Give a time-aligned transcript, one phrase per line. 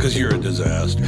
[0.00, 1.02] because you're a disaster.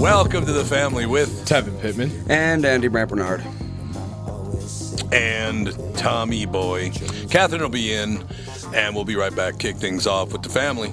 [0.00, 2.10] Welcome to the family with Tevin Pittman.
[2.28, 3.40] And Andy Brant Bernard.
[5.12, 6.90] and Tommy Boy.
[7.30, 8.24] Catherine will be in,
[8.74, 9.60] and we'll be right back.
[9.60, 10.92] Kick things off with the family.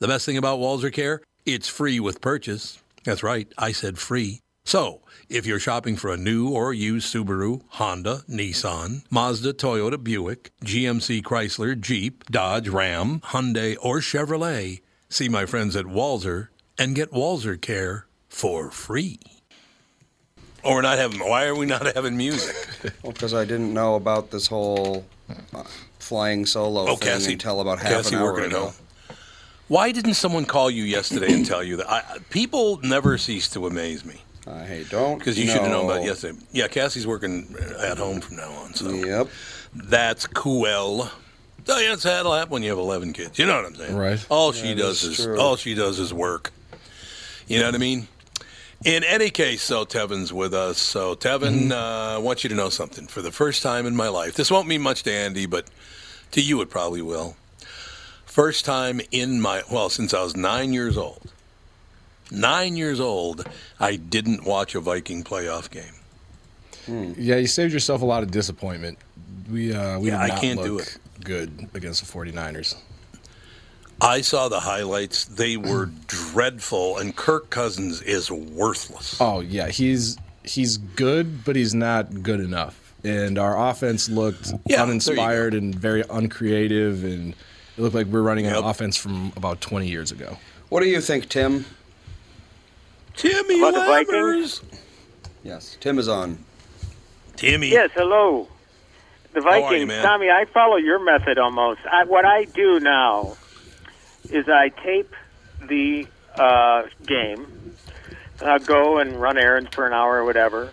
[0.00, 1.20] The best thing about Walser Care?
[1.44, 2.82] It's free with purchase.
[3.04, 4.40] That's right, I said free.
[4.64, 10.50] So, if you're shopping for a new or used Subaru, Honda, Nissan, Mazda, Toyota, Buick,
[10.64, 16.48] GMC, Chrysler, Jeep, Dodge, Ram, Hyundai, or Chevrolet, see my friends at Walser
[16.78, 19.18] and get Walser Care for free.
[20.62, 21.20] Or we're not having.
[21.20, 22.54] Why are we not having music?
[23.02, 25.04] Well, because I didn't know about this whole
[25.54, 25.64] uh,
[25.98, 28.72] flying solo Oh, thing Cassie- until about half Cassie an hour ago.
[29.70, 31.88] Why didn't someone call you yesterday and tell you that?
[31.88, 35.18] I, people never cease to amaze me Uh, hey, don't.
[35.18, 36.36] because you should have known about yesterday.
[36.50, 39.28] Yeah, Cassie's working at home from now on, so Yep.
[39.74, 40.66] that's cool.
[41.68, 43.38] Oh, yeah, it's that'll happen when you have eleven kids.
[43.38, 43.96] You know what I'm saying?
[43.96, 44.26] Right.
[44.28, 45.38] All she does is is true.
[45.38, 46.50] all she does is work.
[47.46, 48.08] You know what I mean?
[48.84, 50.78] In any case, so Tevin's with us.
[50.78, 51.72] So Tevin, Mm-hmm.
[51.72, 53.06] uh, I want you to know something.
[53.06, 55.66] For the first time in my life, this won't mean much to Andy, but
[56.32, 57.36] to you it probably will.
[58.30, 61.32] First time in my well, since I was nine years old.
[62.30, 63.44] Nine years old,
[63.80, 67.14] I didn't watch a Viking playoff game.
[67.18, 68.98] Yeah, you saved yourself a lot of disappointment.
[69.50, 70.98] We uh, we Yeah, I can't look do it.
[71.24, 72.76] good against the 49ers.
[74.00, 75.24] I saw the highlights.
[75.24, 79.20] They were dreadful, and Kirk Cousins is worthless.
[79.20, 82.76] Oh yeah, he's he's good, but he's not good enough.
[83.02, 87.34] And our offense looked Yeah, uninspired and very uncreative, and
[87.76, 88.56] it looked like we are running Yep.
[88.58, 90.36] an offense from about 20 years ago.
[90.68, 91.64] What do you think, Tim?
[93.16, 94.60] Timmy About the
[95.42, 96.38] Yes, Tim is on.
[97.36, 97.68] Timmy.
[97.70, 98.48] Yes, hello.
[99.32, 100.04] The How are you, Vikings, man?
[100.04, 100.30] Tommy.
[100.30, 101.80] I follow your method almost.
[101.90, 103.36] I, what I do now
[104.30, 105.14] is I tape
[105.66, 107.46] the uh, game.
[108.42, 110.72] I'll go and run errands for an hour or whatever,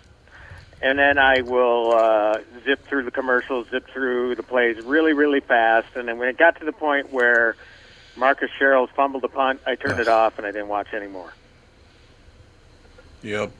[0.80, 5.40] and then I will uh, zip through the commercials, zip through the plays really, really
[5.40, 5.88] fast.
[5.96, 7.56] And then when it got to the point where
[8.16, 11.32] Marcus Sherels fumbled the punt, I turned it off and I didn't watch anymore.
[13.22, 13.50] Yep.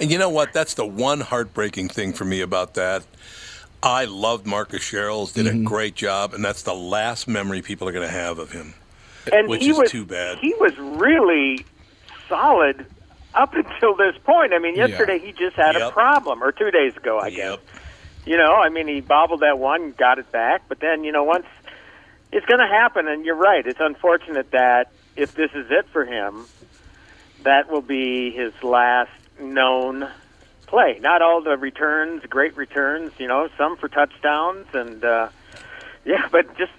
[0.00, 0.52] And you know what?
[0.52, 3.04] That's the one heartbreaking thing for me about that.
[3.82, 5.60] I loved Marcus Sherels, did Mm-hmm.
[5.60, 8.74] a great job, and that's the last memory people are going to have of him.
[9.32, 10.38] and Which he is was, too bad.
[10.38, 11.64] He was really
[12.28, 12.86] solid
[13.36, 14.52] up until this point.
[14.52, 14.86] I mean, Yeah.
[14.86, 17.50] yesterday he just had a problem, or two days ago, I guess.
[17.50, 17.60] Yep.
[18.26, 21.22] You know, I mean, he bobbled that one, got it back, but then you know,
[21.24, 21.46] once
[22.32, 23.64] it's going to happen, and you're right.
[23.66, 26.46] It's unfortunate that if this is it for him,
[27.44, 30.08] that will be his last known
[30.66, 30.98] play.
[31.00, 35.28] Not all the returns, great returns, you know, some for touchdowns, and uh,
[36.04, 36.72] yeah, but just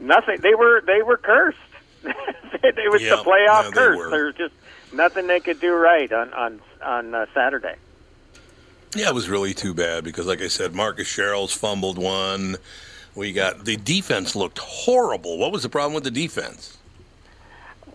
[0.00, 0.38] nothing.
[0.40, 1.58] They were they were cursed.
[2.04, 3.98] it was Yeah, the playoff yeah, they curse.
[3.98, 4.10] were.
[4.10, 4.54] There was just
[4.94, 7.76] nothing they could do right on on on uh, Saturday.
[8.94, 12.56] Yeah, it was really too bad because, like I said, Marcus Sherels fumbled one.
[13.14, 15.38] We got the defense looked horrible.
[15.38, 16.78] What was the problem with the defense?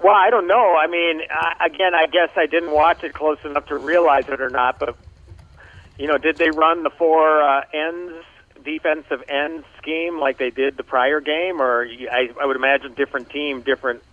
[0.02, 0.78] Well, I don't know.
[0.78, 4.40] I mean, I, again, I guess I didn't watch it close enough to realize it
[4.40, 4.80] or not.
[4.80, 4.96] But
[5.98, 8.26] you know, did they run the four uh, ends
[8.64, 13.30] defensive end scheme like they did the prior game, or I, I would imagine different
[13.30, 14.04] team, different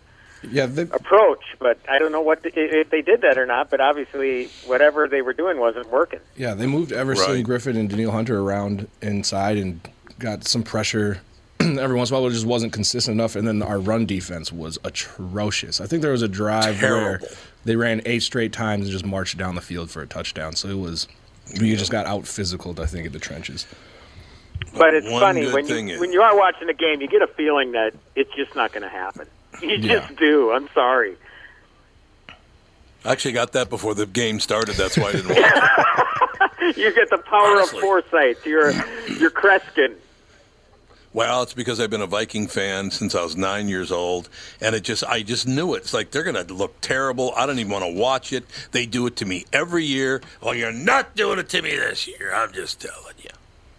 [0.51, 1.43] Yeah, they, approach.
[1.59, 3.71] But I don't know what the, if they did that or not.
[3.71, 6.21] But obviously, whatever they were doing wasn't working.
[6.37, 7.45] yeah, they moved Everson Right.
[7.45, 9.81] Griffen and Danielle Hunter around inside and
[10.19, 11.21] got some pressure
[11.61, 12.29] every once in a while.
[12.29, 13.37] It just wasn't consistent enough.
[13.37, 15.81] And then our run defense was atrocious.
[15.81, 17.21] I think there was a drive where
[17.65, 20.55] they ran eight straight times and just marched down the field for a touchdown.
[20.55, 21.09] So it was
[21.61, 22.75] we just got out physical.
[22.81, 23.67] I think in the trenches.
[24.77, 27.27] But it's funny when you is- when you are watching the game, you get a
[27.27, 29.27] feeling that it's just not going to happen.
[29.63, 30.01] You Yeah.
[30.01, 30.53] just do.
[30.53, 31.17] I'm sorry.
[33.05, 34.75] I actually got that before the game started.
[34.77, 35.63] That's why I didn't watch.
[36.77, 37.79] You get the power Honestly.
[37.79, 38.39] of foresight.
[38.45, 38.73] You're
[39.21, 39.95] you're Kreskin.
[41.13, 44.29] Well, it's because I've been a Viking fan since I was nine years old,
[44.61, 45.79] and it just I just knew it.
[45.79, 47.33] It's like they're going to look terrible.
[47.37, 48.45] I don't even want to watch it.
[48.73, 50.21] They do it to me every year.
[50.43, 52.35] Well, you're not doing it to me this year.
[52.35, 53.31] I'm just telling you.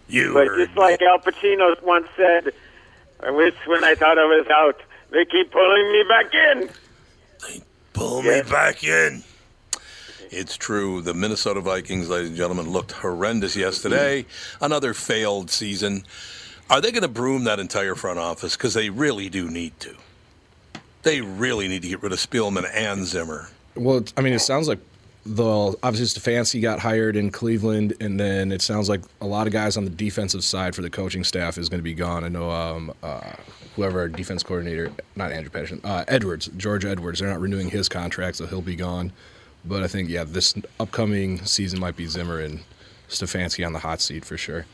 [0.08, 1.02] You But just like.
[1.02, 2.52] Al Pacino once said,
[3.22, 4.80] I wish when I thought I was out,
[5.10, 6.70] they keep pulling me back in.
[7.46, 7.62] They
[7.92, 8.42] pull Yeah.
[8.42, 9.22] me back in.
[10.30, 11.00] It's true.
[11.00, 14.26] The Minnesota Vikings, ladies and gentlemen, looked horrendous yesterday.
[14.60, 16.04] Another failed season.
[16.68, 18.54] Are they going to broom that entire front office?
[18.56, 19.94] Because they really do need to.
[21.02, 23.48] They really need to get rid of Spielman and Zimmer.
[23.74, 24.80] Well, I mean, it sounds like
[25.24, 29.52] the obviously Stefanski got hired in Cleveland, and then it sounds like a lot of
[29.54, 32.24] guys on the defensive side for the coaching staff is going to be gone.
[32.24, 33.32] I know um, uh,
[33.78, 37.20] whoever our defense coordinator, not Andre Patterson, uh, Edwards, George Edwards.
[37.20, 39.12] They're not renewing his contract, so he'll be gone.
[39.64, 42.60] But I think yeah, this upcoming season might be Zimmer and
[43.08, 44.66] Stefanski on the hot seat for sure.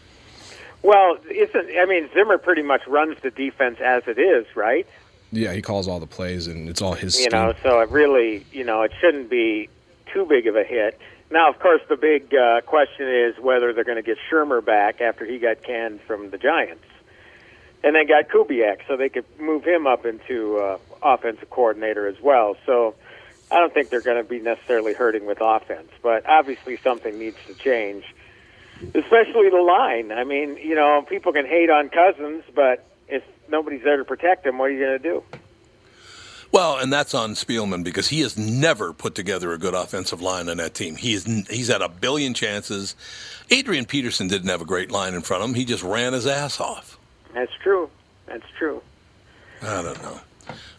[0.83, 4.87] Well, isn't I mean Zimmer pretty much runs the defense as it is, right?
[5.33, 7.17] Yeah, he calls all the plays, and it's all his.
[7.19, 7.33] You scheme.
[7.33, 9.69] know, so it really, you know, it shouldn't be
[10.13, 10.99] too big of a hit.
[11.31, 15.01] Now, of course, the big uh, question is whether they're going to get Shurmur back
[15.01, 16.85] after he got canned from the Giants,
[17.85, 22.21] and then got Kubiak, so they could move him up into uh, offensive coordinator as
[22.21, 22.57] well.
[22.67, 22.95] So,
[23.51, 27.37] I don't think they're going to be necessarily hurting with offense, but obviously something needs
[27.47, 28.05] to change,
[28.95, 30.11] especially the line.
[30.11, 34.47] I mean, you know, people can hate on Cousins, but if nobody's there to protect
[34.47, 35.23] him, what are you going to do?
[36.51, 40.49] Well, and that's on Spielman because he has never put together a good offensive line
[40.49, 40.97] on that team.
[40.97, 42.95] He is, he's had a billion chances.
[43.51, 45.55] Adrian Peterson didn't have a great line in front of him.
[45.55, 46.94] He just ran his ass off.
[47.35, 47.91] That's true.
[48.27, 48.81] That's true.
[49.63, 50.21] I don't know.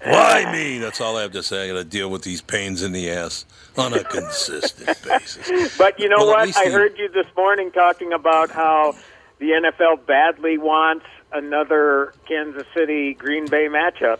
[0.03, 0.77] Why me?
[0.77, 1.65] That's all I have to say.
[1.65, 3.45] I got to deal with these pains in the ass
[3.77, 5.75] on a consistent basis.
[5.77, 6.55] But you know Well, what?
[6.57, 8.95] I the- heard you this morning talking about how
[9.39, 14.19] the NFL badly wants another Kansas City Green Bay matchup.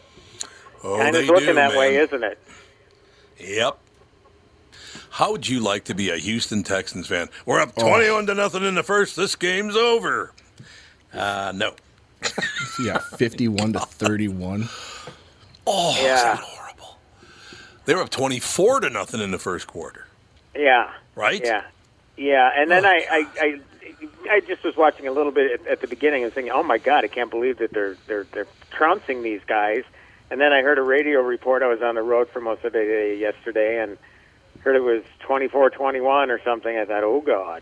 [0.84, 1.78] Oh, kind they of looking do, that man.
[1.80, 2.40] way, isn't it?
[3.40, 3.78] Yep.
[5.12, 7.30] How would you like to be a Houston Texans fan?
[7.46, 9.16] We're up twenty-one to nothing in the first.
[9.16, 10.34] This game's over.
[11.14, 11.74] Uh, no.
[12.83, 14.68] Yeah, oh fifty-one to thirty-one.
[15.68, 16.16] Oh, Yeah.
[16.24, 16.98] that horrible?
[17.86, 20.07] They were up twenty-four to nothing in the first quarter.
[20.56, 20.92] Yeah.
[21.16, 21.42] Right?
[21.44, 21.63] Yeah.
[22.18, 22.51] Yeah.
[22.56, 23.60] And then Oh, I, I, I,
[24.30, 26.77] I just was watching a little bit at, at the beginning and thinking, oh my
[26.77, 29.83] God, I can't believe that they're they're they're trouncing these guys.
[30.31, 31.62] And then I heard a radio report.
[31.62, 33.98] I was on the road for most of the day yesterday and
[34.62, 36.75] heard it was 24-21 or something.
[36.75, 37.62] I thought, oh God,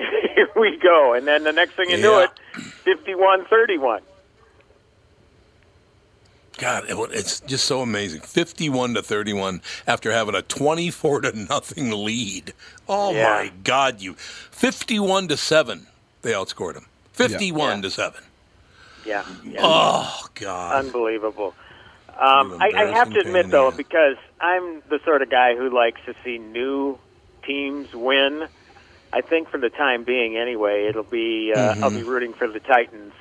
[0.34, 1.14] here we go.
[1.14, 2.30] And then the next thing you knew it,
[2.84, 4.00] 51-31.
[6.58, 8.20] God, it, it's just so amazing.
[8.20, 12.52] Fifty-one to thirty-one after having a twenty-four to nothing lead.
[12.86, 13.22] Oh Yeah.
[13.30, 14.12] my God, you!
[14.14, 15.86] Fifty-one to seven,
[16.20, 16.84] they outscored them.
[17.12, 17.82] Fifty-one Yeah.
[17.82, 18.22] to seven.
[19.06, 19.24] Yeah.
[19.42, 19.60] yeah.
[19.62, 20.84] Oh God.
[20.84, 21.54] Unbelievable.
[22.18, 26.02] Um, I, I have to admit, though, because I'm the sort of guy who likes
[26.04, 26.98] to see new
[27.46, 28.46] teams win.
[29.12, 32.60] I think for the time being, anyway, it'll be uh, I'll be rooting for the
[32.60, 33.12] Titans,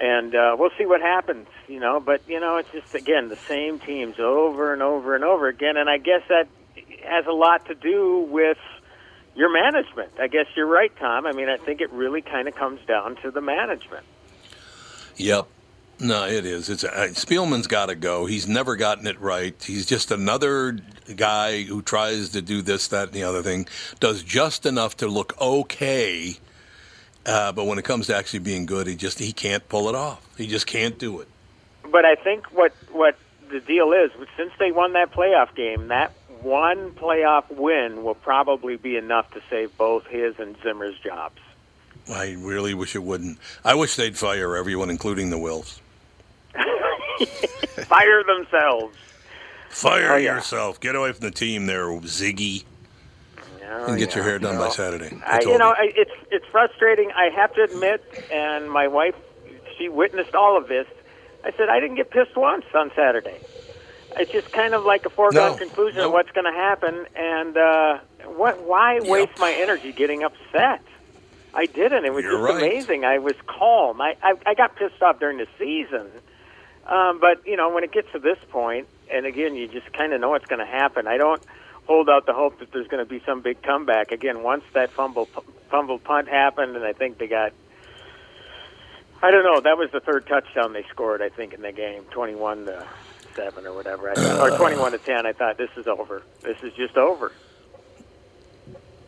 [0.00, 1.48] and uh, we'll see what happens.
[1.66, 5.24] You know, but you know, it's just again the same teams over and over and
[5.24, 6.48] over again, and I guess that
[7.04, 8.58] has a lot to do with
[9.34, 10.12] your management.
[10.20, 11.26] I guess you're right, Tom.
[11.26, 14.04] I mean, I think it really kind of comes down to the management.
[15.16, 15.46] Yep.
[16.00, 16.68] No, it is.
[16.68, 18.26] It's uh, Spielman's got to go.
[18.26, 19.60] He's never gotten it right.
[19.62, 20.78] He's just another
[21.14, 23.66] guy who tries to do this, that, and the other thing.
[24.00, 26.36] Does just enough to look okay,
[27.26, 29.94] uh, but when it comes to actually being good, he just he can't pull it
[29.94, 30.26] off.
[30.36, 31.28] He just can't do it.
[31.90, 33.16] but I think what what
[33.50, 36.12] the deal is since they won that playoff game, that
[36.42, 41.40] one playoff win will probably be enough to save both his and Zimmer's jobs.
[42.10, 43.38] I really wish it wouldn't.
[43.64, 45.80] I wish they'd fire everyone, including the Wilfs.
[47.86, 48.96] Fire themselves.
[49.70, 50.34] Fire Oh, yeah.
[50.36, 50.80] yourself.
[50.80, 52.64] Get away from the team there, Zygi,
[53.70, 54.70] Oh, and get your hair done you by know.
[54.70, 55.16] Saturday.
[55.26, 55.70] I, I you know.
[55.76, 57.10] I, it's it's frustrating.
[57.14, 59.14] I have to admit, and my wife,
[59.76, 60.86] she witnessed all of this.
[61.44, 63.40] I said I didn't get pissed once on Saturday,
[64.16, 65.56] it's just kind of like a foregone No.
[65.56, 66.06] conclusion Nope.
[66.06, 67.06] of what's going to happen.
[67.14, 68.60] And uh, what?
[68.66, 70.82] Why waste my energy getting upset?
[71.54, 72.04] I didn't.
[72.04, 72.62] It was You're just right.
[72.62, 73.04] amazing.
[73.04, 74.00] I was calm.
[74.00, 76.08] I, I I got pissed off during the season,
[76.86, 80.12] um, but you know when it gets to this point, and again, you just kind
[80.12, 81.06] of know what's going to happen.
[81.06, 81.42] I don't
[81.86, 84.12] hold out the hope that there's going to be some big comeback.
[84.12, 85.26] Again, once that fumble
[85.70, 87.52] fumble punt happened, and I think they got.
[89.20, 89.60] I don't know.
[89.60, 91.22] That was the third touchdown they scored.
[91.22, 92.86] I think in the game, twenty-one to
[93.34, 94.56] seven or whatever, I thought, or uh.
[94.58, 95.26] twenty-one to ten.
[95.26, 96.22] I thought this is over.
[96.42, 97.32] This is just over.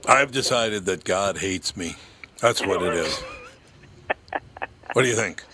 [0.08, 1.94] I've decided that God hates me.
[2.40, 3.22] That's what it is.
[4.94, 5.44] what do you think?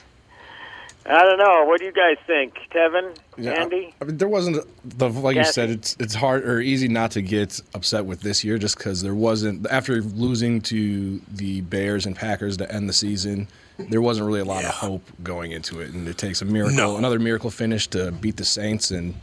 [1.08, 1.64] I don't know.
[1.66, 3.94] What do you guys think, Kevin, Yeah, Andy?
[4.00, 4.64] I mean, there wasn't
[4.98, 5.70] the like you said.
[5.70, 9.14] It's it's hard or easy not to get upset with this year, just because there
[9.14, 13.46] wasn't after losing to the Bears and Packers to end the season.
[13.78, 14.70] There wasn't really a lot Yeah.
[14.70, 16.96] of hope going into it, and it takes a miracle, No.
[16.96, 19.14] another miracle finish to beat the Saints, and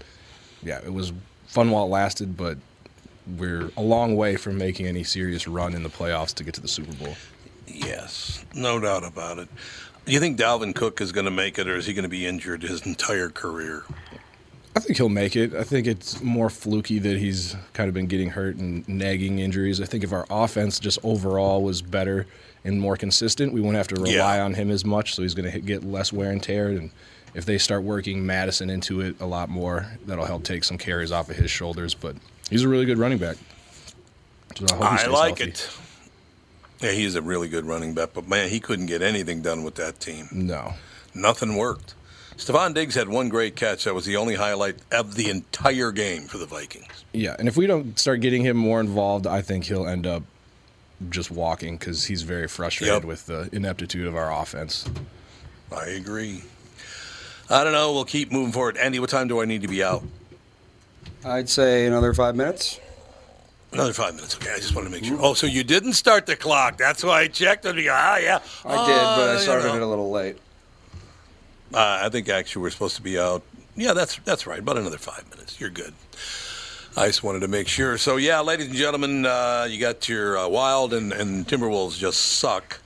[0.61, 1.11] yeah, it was
[1.47, 2.57] fun while it lasted, but
[3.37, 6.61] we're a long way from making any serious run in the playoffs to get to
[6.61, 7.15] the Super Bowl.
[7.67, 9.47] Yes, no doubt about it.
[10.05, 12.09] Do you think Dalvin Cook is going to make it, or is he going to
[12.09, 13.83] be injured his entire career?
[14.75, 15.53] I think he'll make it.
[15.53, 19.79] I think it's more fluky that he's kind of been getting hurt and nagging injuries.
[19.79, 22.25] I think if our offense just overall was better
[22.65, 24.43] and more consistent, we wouldn't have to rely Yeah.
[24.43, 25.13] on him as much.
[25.15, 26.69] So he's going to get less wear and tear.
[26.69, 26.89] And
[27.35, 31.11] if they start working Mattison into it a lot more, that'll help take some carries
[31.11, 31.93] off of his shoulders.
[31.93, 32.15] But
[32.49, 33.37] he's a really good running back.
[34.57, 35.51] So I, I like healthy.
[35.51, 35.69] it.
[36.83, 39.75] Yeah, he's a really good running back, but man, he couldn't get anything done with
[39.75, 40.27] that team.
[40.31, 40.73] No.
[41.15, 41.95] Nothing worked.
[42.35, 43.85] Stefon Diggs had one great catch.
[43.85, 47.05] That was the only highlight of the entire game for the Vikings.
[47.13, 50.23] Yeah, and if we don't start getting him more involved, I think he'll end up
[51.09, 53.03] just walking because he's very frustrated Yep.
[53.05, 54.85] with the ineptitude of our offense.
[55.71, 56.43] I agree.
[57.49, 57.93] I don't know.
[57.93, 58.77] We'll keep moving forward.
[58.77, 60.03] Andy, what time do I need to be out?
[61.23, 62.79] I'd say another five minutes.
[63.73, 64.35] Another five minutes.
[64.35, 65.17] Okay, I just wanted to make sure.
[65.19, 66.77] Oh, so you didn't start the clock.
[66.77, 67.65] That's why I checked.
[67.65, 68.39] And ah, yeah.
[68.63, 70.37] I did, but I you started it a little late.
[71.73, 73.41] Uh, I think actually we're supposed to be out.
[73.75, 74.59] Yeah, that's that's right.
[74.59, 75.59] About another five minutes.
[75.59, 75.93] You're good.
[76.95, 77.97] I just wanted to make sure.
[77.97, 82.19] So yeah, ladies and gentlemen, uh, you got your uh, Wild and, and Timberwolves just
[82.19, 82.79] suck.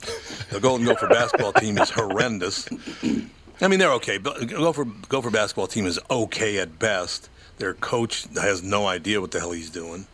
[0.49, 2.69] The Golden Gopher basketball team is horrendous.
[3.59, 4.17] I mean, they're okay.
[4.17, 7.29] But Gopher Gopher basketball team is okay at best.
[7.57, 10.07] Their coach has no idea what the hell he's doing.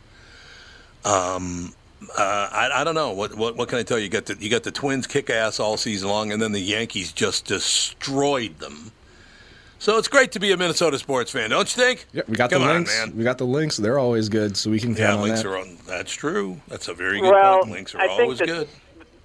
[1.05, 1.73] Um,
[2.17, 4.05] uh, I, I don't know what, what what can I tell you?
[4.05, 6.59] You got the you got the Twins kick ass all season long, and then the
[6.61, 8.91] Yankees just destroyed them.
[9.79, 12.05] So it's great to be a Minnesota sports fan, don't you think?
[12.13, 12.97] Yeah, we got Come the on, Lynx.
[12.97, 13.17] man.
[13.17, 13.75] We got the Lynx.
[13.77, 15.49] They're always good, so we can Yeah, count on Lynx that.
[15.49, 15.77] are on.
[15.85, 16.61] That's true.
[16.69, 17.71] That's a very good Well, point.
[17.71, 18.69] Lynx are I think always that- good.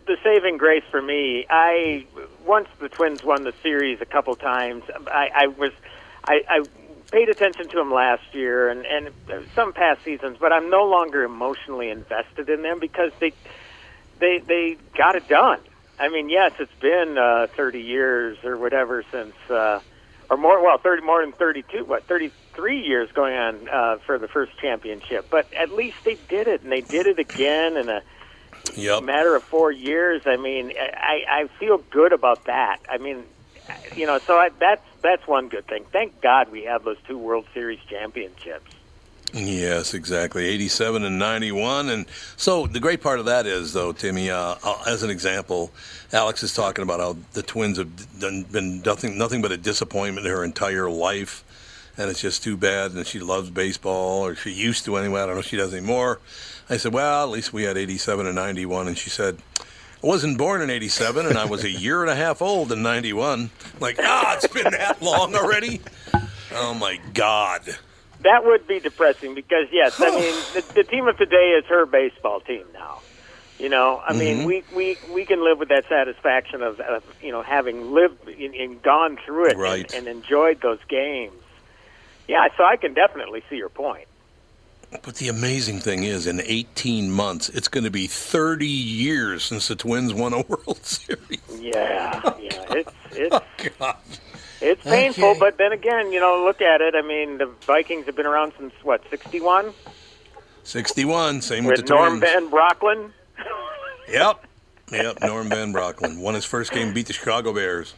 [0.06, 2.06] the saving grace for me, I
[2.44, 4.82] once the Twins won the series a couple times.
[5.06, 5.70] I, I was,
[6.24, 6.64] I, I
[7.10, 9.10] paid attention to them last year and and
[9.54, 13.32] some past seasons, but I'm no longer emotionally invested in them because they,
[14.20, 15.60] they they got it done.
[15.98, 19.80] I mean, yes, it's been uh, 30 years or whatever since, uh,
[20.30, 20.62] or more.
[20.62, 21.84] Well, 30 more than 32.
[21.86, 26.46] What 33 years going on uh, for the first championship, but at least they did
[26.46, 28.02] it, and they did it again in a
[28.76, 29.02] Yep.
[29.02, 30.22] matter of four years.
[30.26, 32.78] I mean, I, I feel good about that.
[32.88, 33.24] I mean,
[33.96, 35.84] you know, so I, that's that's one good thing.
[35.92, 38.72] Thank God we have those two World Series championships.
[39.34, 40.46] Yes, exactly.
[40.46, 41.90] 87 and 91.
[41.90, 45.70] And so the great part of that is, though, Timmy, uh, uh, as an example,
[46.12, 50.26] Alex is talking about how the Twins have done, been nothing, nothing but a disappointment
[50.26, 51.44] her entire life.
[51.98, 52.92] And it's just too bad.
[52.92, 55.20] And she loves baseball, or she used to anyway.
[55.20, 56.20] I don't know if she does anymore.
[56.70, 58.88] I said, well, at least we had 87 and 91.
[58.88, 59.38] And she said,
[60.02, 62.82] I wasn't born in 87, and I was a year and a half old in
[62.82, 63.50] 91.
[63.80, 65.80] Like, ah, it's been that long already?
[66.54, 67.62] Oh, my God.
[68.22, 71.86] That would be depressing because yes, I mean the, the team of today is her
[71.86, 73.00] baseball team now.
[73.60, 77.30] You know, I mean we, we we can live with that satisfaction of, of you
[77.32, 79.92] know having lived and, and gone through it Right.
[79.94, 81.32] and, and enjoyed those games.
[82.26, 84.06] Yeah, so I can definitely see your point.
[84.90, 89.68] But the amazing thing is, in 18 months, it's going to be 30 years since
[89.68, 91.40] the Twins won a World Series.
[91.60, 93.42] Yeah, oh, yeah, it's it's Oh,
[93.78, 93.96] God.
[94.60, 95.38] It's painful, Okay.
[95.40, 96.94] but then again, you know, look at it.
[96.96, 99.72] I mean, the Vikings have been around since what, 61?
[100.64, 102.32] 61, same with, With the Norm Twins.
[102.32, 103.10] Van Brocklin?
[104.08, 104.44] Yep.
[104.90, 107.94] Yep, Norm Van Brocklin won his first game, beat the Chicago Bears.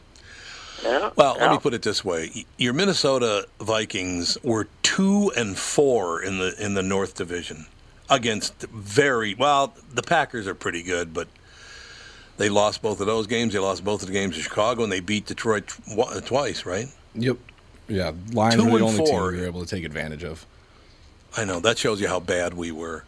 [0.83, 1.11] Yeah.
[1.17, 6.39] Well, let me put it this way: your Minnesota Vikings were two and four in
[6.39, 7.67] the in the North Division
[8.09, 9.75] against very well.
[9.93, 11.29] The Packers are pretty good, but
[12.39, 13.53] they lost both of those games.
[13.53, 16.65] They lost both of the games in Chicago, and they beat Detroit tw- uh, twice,
[16.65, 16.89] right?
[17.15, 17.37] Yep.
[17.89, 19.07] Yeah, Lions Two were the only four.
[19.07, 20.47] team we were able to take advantage of.
[21.37, 23.05] I know that shows you how bad we were.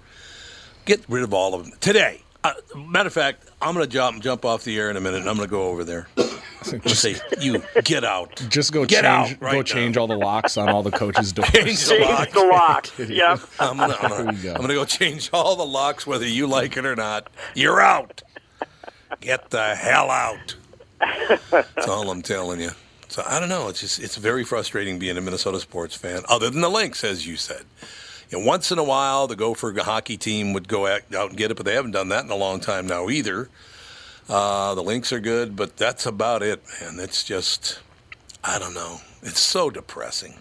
[0.84, 2.22] Get rid of all of them today.
[2.44, 2.52] Uh,
[2.88, 5.28] matter of fact, I'm going to jump jump off the air in a minute, and
[5.30, 6.08] I'm going to go over there.
[6.16, 6.28] I'm
[6.70, 9.62] going to say, "You get out." Just go Get change, out right go now.
[9.62, 11.48] change all the locks on all the coaches' doors.
[11.50, 12.30] Change the Change lock.
[12.30, 12.88] the lock.
[12.98, 13.40] yep.
[13.60, 14.54] I'm gonna, I'm, gonna, There go.
[14.54, 17.30] I'm gonna go change all the locks, whether you like it or not.
[17.54, 18.22] You're out.
[19.20, 20.56] Get the hell out.
[21.50, 22.70] That's all I'm telling you.
[23.08, 23.68] So I don't know.
[23.68, 26.22] It's just it's very frustrating being a Minnesota sports fan.
[26.28, 27.62] Other than the Lynx, as you said.
[28.32, 31.56] Know, once in a while, the Gopher hockey team would go out and get it,
[31.56, 33.48] but they haven't done that in a long time now either.
[34.28, 36.98] Uh, the Lynx are good, but that's about it, man.
[36.98, 37.80] It's just,
[38.42, 39.00] I don't know.
[39.22, 40.38] It's so depressing.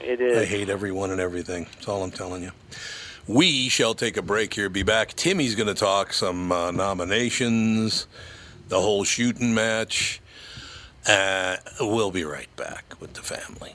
[0.00, 1.66] It I hate everyone and everything.
[1.74, 2.52] That's all I'm telling you.
[3.26, 4.68] We shall take a break here.
[4.68, 5.12] Be back.
[5.14, 8.06] Timmy's going to talk some uh, nominations,
[8.68, 10.20] the whole shooting match.
[11.06, 13.74] Uh, we'll be right back with the family.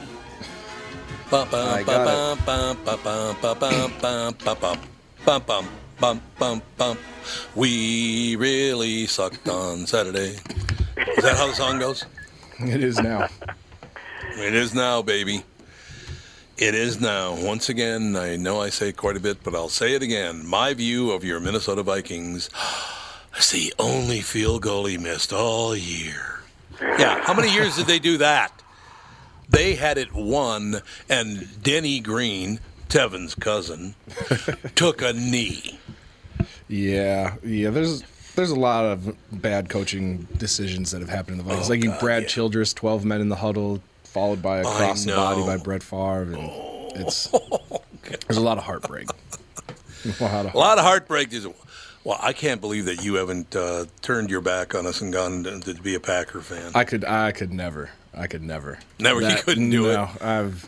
[7.55, 10.35] We really sucked on Saturday.
[10.97, 12.05] Is that how the song goes?
[12.59, 13.29] It is now.
[14.37, 15.43] It is now, baby.
[16.57, 17.33] It is now.
[17.41, 20.45] Once again, I know I say quite a bit, but I'll say it again.
[20.45, 22.49] My view of your Minnesota Vikings
[23.37, 26.41] is the only field goal he missed all year.
[26.81, 28.60] Yeah, how many years did they do that?
[29.51, 32.59] They had it won, and Denny Green,
[32.89, 33.95] Tevin's cousin,
[34.75, 35.79] took a knee.
[36.67, 37.69] Yeah, yeah.
[37.69, 38.03] There's
[38.35, 41.69] there's a lot of bad coaching decisions that have happened in the Vikings.
[41.69, 42.27] Oh, like God, Brad yeah.
[42.29, 46.33] Childress, 12 men in the huddle, followed by across the body by Brett Favre.
[46.33, 46.49] And
[46.95, 47.27] it's
[48.27, 49.09] there's a lot of heartbreak.
[50.19, 51.29] a lot of A lot of heartbreak.
[52.03, 55.43] Well, I can't believe that you haven't uh, turned your back on us and gone
[55.43, 56.71] to, to be a Packer fan.
[56.73, 57.91] I could I could never.
[58.13, 58.79] I could never.
[58.99, 59.93] Never, you couldn't do it.
[59.93, 60.67] no, I've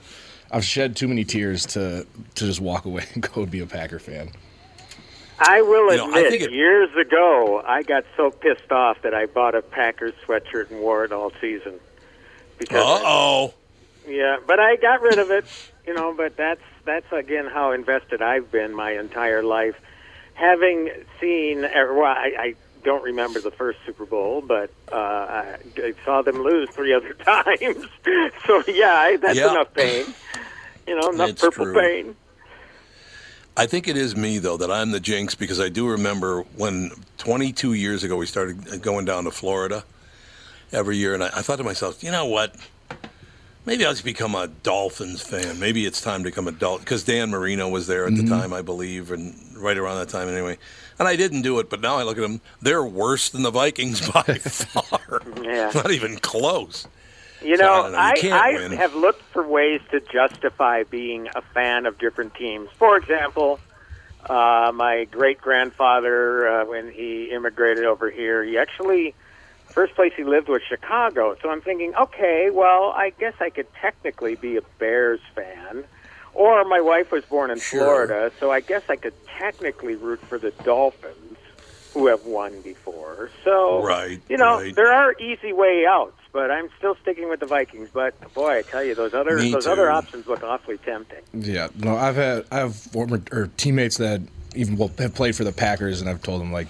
[0.52, 4.00] I've shed too many tears to to just walk away and go be a Packer
[4.00, 4.30] fan.
[5.40, 9.02] I will You know, I admit, think it- years ago, I got so pissed off
[9.02, 11.80] that I bought a Packers sweatshirt and wore it all season.
[12.58, 13.54] Because Uh oh.
[14.08, 15.46] Yeah, but I got rid of it,
[15.88, 16.14] you know.
[16.16, 19.76] But that's that's again how invested I've been my entire life,
[20.36, 21.66] having seen.
[21.66, 26.22] er, Well, I, I don't remember the first Super Bowl, but uh, I, I saw
[26.22, 27.86] them lose three other times.
[28.46, 29.52] so yeah, I, that's Yeah.
[29.52, 30.06] enough pain.
[30.88, 31.74] You know, enough It's purple true.
[31.82, 32.16] pain.
[33.56, 36.92] I think it is me though that I'm the jinx because I do remember when
[37.20, 39.84] 22 years ago we started going down to Florida
[40.72, 42.56] every year, and I, I thought to myself, you know what?
[43.66, 45.58] Maybe I'll just become a Dolphins fan.
[45.60, 48.52] Maybe it's time to become a Dolphin because Dan Marino was there at the time,
[48.52, 50.58] I believe, and right around that time anyway.
[51.00, 53.52] And I didn't do it, but now I look at them; they're worse than the
[53.52, 55.22] Vikings by far.
[55.42, 55.72] Yeah.
[55.74, 56.88] Not even close.
[57.44, 58.22] You So, I know.
[58.22, 62.70] You I, I have looked for ways to justify being a fan of different teams.
[62.78, 63.60] For example,
[64.30, 69.14] uh, my great grandfather, uh, when he immigrated over here, he actually
[69.68, 71.36] first place he lived was Chicago.
[71.42, 75.84] So I'm thinking, okay, well, I guess I could technically be a Bears fan.
[76.36, 77.82] Or my wife was born in Sure.
[77.82, 81.38] Florida, so I guess I could technically root for the Dolphins,
[81.94, 83.30] who have won before.
[83.44, 84.76] So Right, you know, right.
[84.76, 87.90] there are easy way outs, but I'm still sticking with the Vikings.
[87.94, 89.72] But boy, I tell you, those other Me those too.
[89.72, 91.22] other options look awfully tempting.
[91.34, 94.22] Yeah, no, I've had I have former or teammates that
[94.56, 96.68] even well, have played for the Packers, and I've told them like,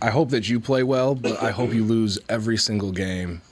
[0.00, 3.42] I hope that you play well, but I hope you lose every single game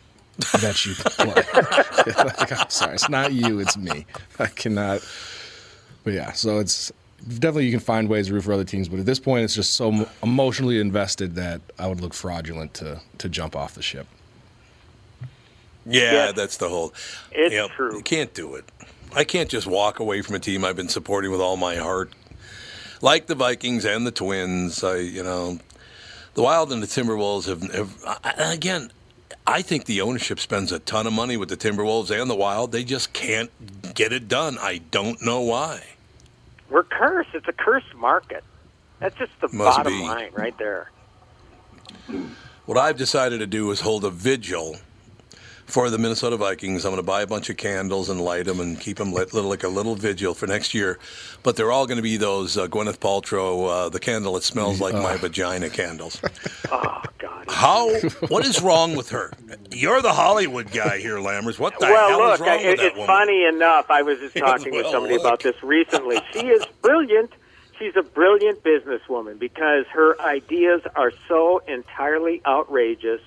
[0.61, 2.15] that you play.
[2.25, 4.07] like, I'm sorry, it's not you, it's me.
[4.39, 5.07] I cannot.
[6.03, 6.93] But yeah, so it's
[7.27, 9.55] definitely you can find ways to root for other teams, but at this point, it's
[9.55, 14.07] just so emotionally invested that I would look fraudulent to to jump off the ship.
[15.87, 16.33] Yeah, Yeah.
[16.33, 16.93] that's the whole.
[17.33, 17.97] It's Yep, true.
[17.97, 18.65] You can't do it.
[19.15, 22.11] I can't just walk away from a team I've been supporting with all my heart,
[23.01, 24.83] like the Vikings and the Twins.
[24.83, 25.59] I, you know,
[26.35, 27.63] the Wild and the Timberwolves have.
[27.73, 28.91] have again,
[29.47, 32.73] I think the ownership spends a ton of money with the Timberwolves and the Wild.
[32.73, 33.51] They just can't
[33.95, 34.57] get it done.
[34.59, 35.83] I don't know why.
[36.71, 37.31] We're cursed.
[37.35, 38.43] It's a cursed market.
[39.01, 40.03] That's just the Must bottom be.
[40.03, 40.91] line right there.
[42.65, 44.77] What I've decided to do is hold a vigil
[45.67, 46.87] for the Minnesota Vikings.
[46.87, 49.35] I'm going to buy a bunch of candles and light them and keep them lit,
[49.35, 50.99] little like a little vigil for next year.
[51.43, 54.81] But they're all going to be those uh, Gwyneth Paltrow, uh, the candle that smells
[54.81, 56.19] like my vagina candles.
[57.25, 57.47] God.
[57.49, 57.91] How?
[58.29, 59.33] What is wrong with her?
[59.71, 61.59] You're the Hollywood guy here, Lammers.
[61.59, 63.07] What the well, hell look, is wrong I, with it, that it's woman?
[63.07, 63.87] funny enough.
[63.91, 65.23] I was just talking with somebody look.
[65.23, 66.21] about this recently.
[66.33, 67.33] She is brilliant.
[67.79, 73.23] She's a brilliant businesswoman because her ideas are so entirely outrageous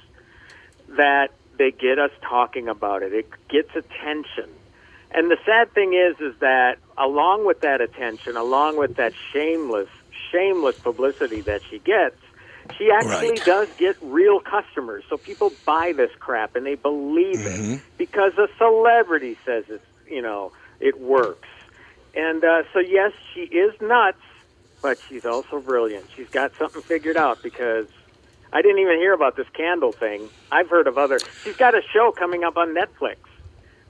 [0.90, 3.14] that they get us talking about it.
[3.14, 4.50] It gets attention.
[5.10, 9.90] And the sad thing is is that along with that attention, along with that shameless
[10.32, 12.18] shameless publicity that she gets,
[12.78, 13.46] she actually Right.
[13.46, 15.04] does get real customers.
[15.10, 17.74] So people buy this crap and they believe Mm-hmm.
[17.74, 21.48] it because a celebrity says it's, you know, it works.
[22.16, 24.18] And uh, so yes, she is nuts,
[24.82, 26.06] but she's also brilliant.
[26.16, 27.88] She's got something figured out because
[28.52, 30.30] I didn't even hear about this candle thing.
[30.52, 31.20] I've heard of other.
[31.44, 33.18] She's got a show coming up on Netflix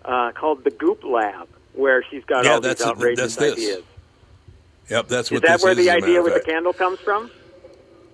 [0.03, 2.87] uh, called The Goop Lab, where she's got Yeah, all these that's it.
[2.87, 3.63] outrageous That's this.
[3.69, 3.83] ideas.
[4.89, 5.77] Yep, that's Is what that this where is.
[5.85, 7.29] the a idea with the candle comes from?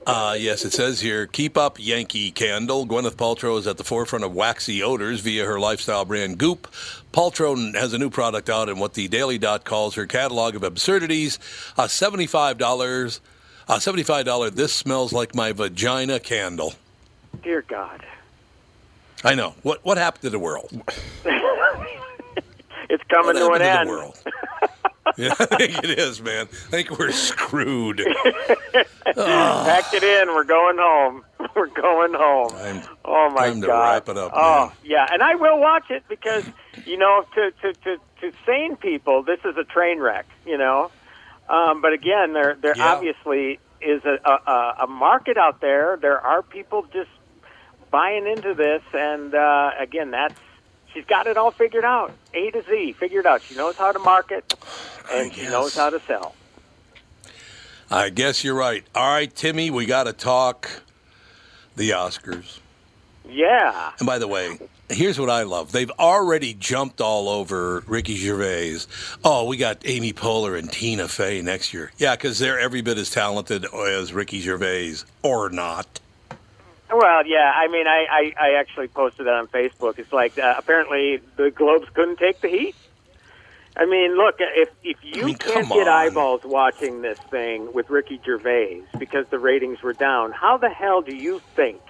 [0.05, 2.85] Uh, yes, it says here, keep up Yankee Candle.
[2.85, 6.67] Gwyneth Paltrow is at the forefront of waxy odors via her lifestyle brand Goop.
[7.13, 10.63] Paltrow has a new product out in what the Daily Dot calls her catalog of
[10.63, 11.39] absurdities.
[11.77, 13.19] A $75,
[13.69, 16.73] a $75 This Smells Like My Vagina candle.
[17.41, 18.03] Dear God,
[19.23, 19.55] I know.
[19.63, 20.69] What what happened to the world?
[22.89, 23.89] it's coming What to an to end.
[23.89, 24.17] the world?
[25.17, 26.47] yeah, I think it is, man.
[26.51, 27.97] I think we're screwed.
[29.05, 30.29] Pack it in.
[30.33, 31.23] We're going home.
[31.55, 32.49] We're going home.
[32.51, 33.45] Time- oh my god.
[33.51, 34.75] time to wrap it up, Oh man.
[34.85, 36.45] yeah, and I will watch it because
[36.85, 40.25] you know, to to to, to sane people, this is a train wreck.
[40.45, 40.89] You know,
[41.49, 42.93] um, but again, there there Yeah.
[42.93, 45.97] obviously is a, a a market out there.
[46.01, 47.09] There are people just
[47.91, 50.39] buying into this, and uh, again, that's
[50.93, 53.41] she's got it all figured out, A to Z, figured out.
[53.41, 54.53] She knows how to market,
[55.11, 56.35] and she knows how to sell.
[57.89, 58.83] I guess you're right.
[58.95, 60.83] All right, Timmy, we got to talk
[61.75, 62.59] the Oscars.
[63.27, 63.91] Yeah.
[63.99, 64.57] And by the way,
[64.89, 65.71] here's what I love.
[65.71, 68.79] They've already jumped all over Ricky Gervais.
[69.23, 71.91] Oh, we got Amy Poehler and Tina Fey next year.
[71.97, 75.99] Yeah, because they're every bit as talented as Ricky Gervais, or not.
[76.93, 77.51] Well, yeah.
[77.55, 79.97] I mean, I, I, I actually posted that on Facebook.
[79.99, 82.75] It's like uh, apparently the Globes couldn't take the heat.
[83.75, 87.89] I mean, look, if if you I mean, can't get eyeballs watching this thing with
[87.89, 91.81] Ricky Gervais because the ratings were down, how the hell do you think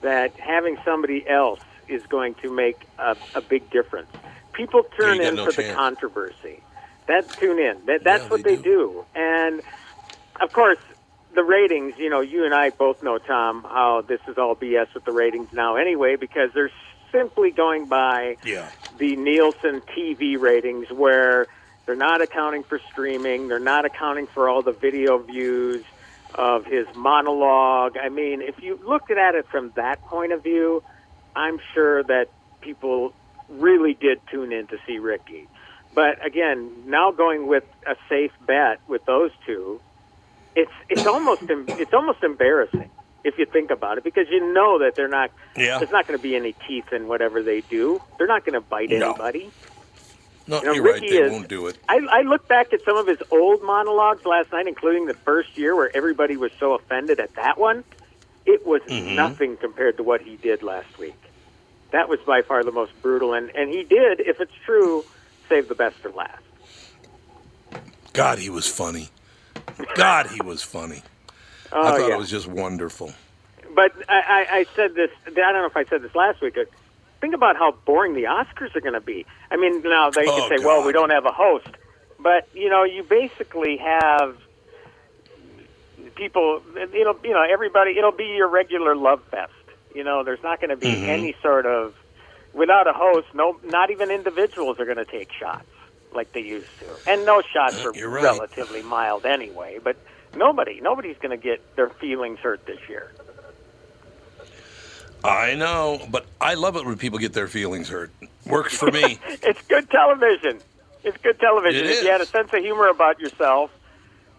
[0.00, 4.08] that having somebody else is going to make a, a big difference?
[4.54, 6.60] People turn got in no for the controversy.
[7.06, 7.84] That tune in.
[7.84, 8.62] That, that's Yeah, what they they do.
[8.62, 9.04] do.
[9.14, 9.60] And
[10.40, 10.78] of course,
[11.34, 14.86] the ratings, you know, you and I both know, Tom, how this is all BS
[14.94, 16.70] with the ratings now anyway, because they're
[17.12, 18.70] simply going by Yeah.
[18.98, 21.46] the Nielsen TV ratings where
[21.86, 25.84] they're not accounting for streaming, they're not accounting for all the video views
[26.34, 27.96] of his monologue.
[27.96, 30.82] I mean, if you looked at it from that point of view,
[31.34, 32.26] I'm sure that
[32.60, 33.12] people
[33.48, 35.48] really did tune in to see Ricky.
[35.94, 39.80] But again, now going with a safe bet with those two,
[40.56, 42.90] it's it's almost it's almost embarrassing
[43.24, 45.78] if you think about it because you know that they're not Yeah.
[45.78, 48.00] there's not going to be any teeth in whatever they do.
[48.18, 49.10] They're not going to bite No.
[49.10, 49.50] anybody.
[50.46, 51.00] No, You know, you're right.
[51.00, 51.78] They is- won't do it.
[51.88, 55.56] I, I look back at some of his old monologues last night, including the first
[55.56, 57.84] year where everybody was so offended at that one.
[58.46, 59.14] It was Mm-hmm.
[59.14, 61.14] nothing compared to what he did last week.
[61.92, 65.04] That was by far the most brutal, and, and he did, if it's true,
[65.48, 66.42] save the best for last.
[68.12, 69.10] God, he was funny.
[69.94, 71.02] God, he was funny.
[71.72, 72.14] Oh, I thought yeah.
[72.14, 73.12] it was just wonderful.
[73.74, 75.10] But I, I, I said this.
[75.26, 76.54] I don't know if I said this last week.
[76.56, 76.68] But
[77.20, 79.24] think about how boring the Oscars are going to be.
[79.50, 81.68] I mean, now they Oh, can say, "Well, we don't have a host,"
[82.18, 84.36] but you know, you basically have
[86.14, 86.62] people.
[86.76, 87.96] It'll, you know, everybody.
[87.96, 89.52] It'll be your regular love fest.
[89.94, 91.04] You know, there's not going to be Mm-hmm.
[91.08, 91.94] any sort of
[92.52, 93.28] without a host.
[93.34, 95.66] No, not even individuals are going to take shots
[96.14, 98.24] like they used to, and those shots are You're right.
[98.24, 99.78] relatively mild anyway.
[99.82, 99.96] But
[100.36, 103.12] nobody, nobody's going to get their feelings hurt this year.
[105.22, 108.10] I know, but I love it when people get their feelings hurt.
[108.46, 109.18] Works for me.
[109.28, 110.60] it's good television.
[111.04, 111.84] It's good television.
[111.84, 113.70] It if you had a sense of humor about yourself,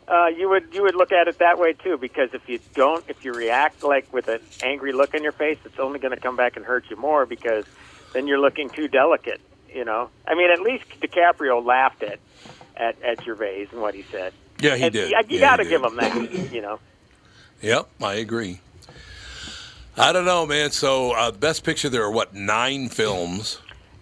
[0.07, 1.97] uh, you would you would look at it that way too.
[1.97, 5.57] Because if you don't, if you react like with an angry look on your face,
[5.65, 7.25] it's only going to come back and hurt you more.
[7.25, 7.65] Because
[8.13, 9.39] then you're looking too delicate.
[9.73, 10.09] You know.
[10.27, 12.19] I mean, at least DiCaprio laughed at
[12.77, 14.33] at, at Gervais and what he said.
[14.59, 15.09] Yeah, he And did.
[15.11, 16.51] You, you Yeah, got to give him that.
[16.53, 16.79] You know.
[17.61, 18.59] Yep, I agree.
[19.97, 20.71] I don't know, man.
[20.71, 23.59] So, uh, best picture, there are what nine films.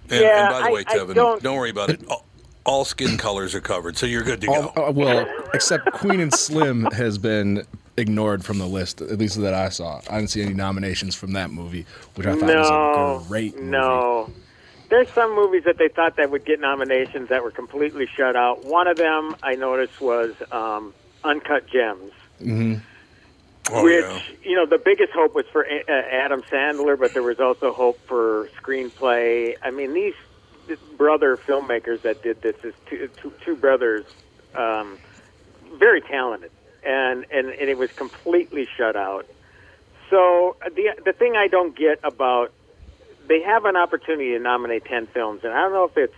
[0.09, 2.01] And, Yeah, and by the I- way, I Tevin, don't- worry about it.
[2.09, 2.25] All,
[2.65, 4.71] all skin colors are covered, so you're good to go.
[4.75, 7.65] All, uh, well, except Queen and Slim has been
[7.97, 9.99] ignored from the list, at least that I saw.
[10.09, 12.55] I didn't see any nominations from that movie, which I thought no,
[13.15, 13.67] was a great movie.
[13.71, 14.29] No.
[14.89, 18.65] There's some movies that they thought that would get nominations that were completely shut out.
[18.65, 22.11] One of them I noticed was um, Uncut Gems,
[23.71, 24.19] oh, which yeah.
[24.43, 27.71] you know the biggest hope was for A- uh, Adam Sandler, but there was also
[27.71, 29.55] hope for screenplay.
[29.61, 30.15] I mean, these
[30.97, 34.05] brother filmmakers that did this is two, two, two brothers,
[34.55, 34.97] um,
[35.77, 36.51] very talented,
[36.83, 39.27] and, and and it was completely shut out.
[40.09, 42.51] So the the thing I don't get about
[43.29, 46.15] they have an opportunity to nominate ten films, and I don't know if it's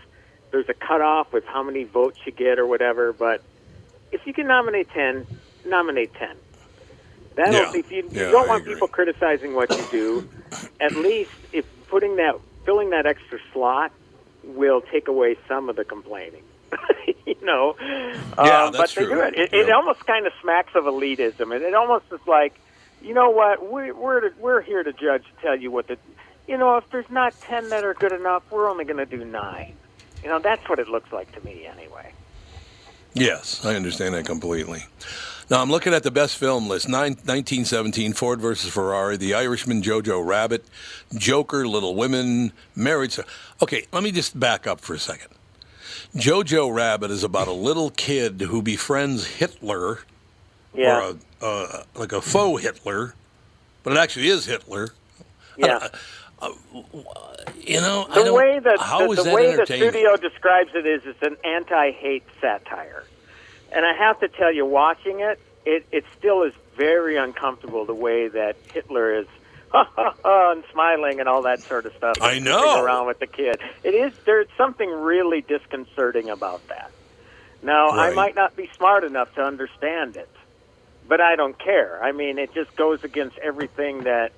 [0.52, 3.42] there's a cutoff with how many votes you get or whatever, but
[4.12, 5.26] if you can nominate ten,
[5.66, 6.36] nominate ten.
[7.36, 7.72] That'll, Yeah.
[7.76, 8.74] If you, Yeah, you don't I want agree.
[8.74, 10.30] people criticizing what you do,
[10.80, 13.92] at least if putting that filling that extra slot
[14.44, 16.44] will take away some of the complaining.
[17.26, 19.10] you know, Yeah, um, that's but they true.
[19.16, 19.36] do it.
[19.38, 22.54] It, it almost kind of smacks of elitism, and it almost is like,
[23.02, 25.98] you know what, we, we're to, we're here to judge, tell you what the,
[26.52, 29.24] you know, if there's not ten that are good enough, we're only going to do
[29.24, 29.74] nine.
[30.22, 32.12] You know, that's what it looks like to me, anyway.
[33.14, 34.84] Yes, I understand that completely.
[35.50, 39.82] Now I'm looking at the best film list: Nine, 1917, Ford versus Ferrari, The Irishman,
[39.82, 40.66] Jojo Rabbit,
[41.14, 43.18] Joker, Little Women, Marriage.
[43.62, 45.30] Okay, let me just back up for a second.
[46.16, 50.00] Jojo Rabbit is about a little kid who befriends Hitler,
[50.74, 53.16] Yeah, or a, uh, like a faux Hitler,
[53.84, 54.90] but it actually is Hitler.
[55.58, 55.88] yeah.
[57.58, 61.22] You know, the way that the, the that way the studio describes it is it's
[61.22, 63.04] an anti-hate satire,
[63.72, 67.94] and I have to tell you, watching it, it it still is very uncomfortable the
[67.94, 69.28] way that Hitler is.
[69.72, 72.18] Ha ha ha, and smiling and all that sort of stuff.
[72.20, 72.84] I know.
[72.84, 73.56] around with the kid.
[73.86, 76.92] It is there's something really disconcerting about that.
[77.64, 80.30] Now I might not be smart enough to understand it,
[81.08, 82.04] but I don't care.
[82.04, 84.34] I mean, it just goes against everything that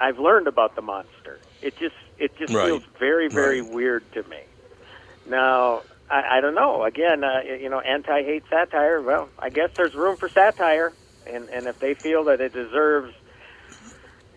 [0.00, 1.38] I've learned about the monster.
[1.62, 2.66] It just it just Right.
[2.66, 3.70] feels very very Right.
[3.72, 4.40] weird to me.
[5.26, 6.84] Now I, I don't know.
[6.84, 9.00] Again, uh, you know, anti-hate satire.
[9.02, 10.92] Well, I guess there's room for satire,
[11.26, 13.14] and and if they feel that it deserves.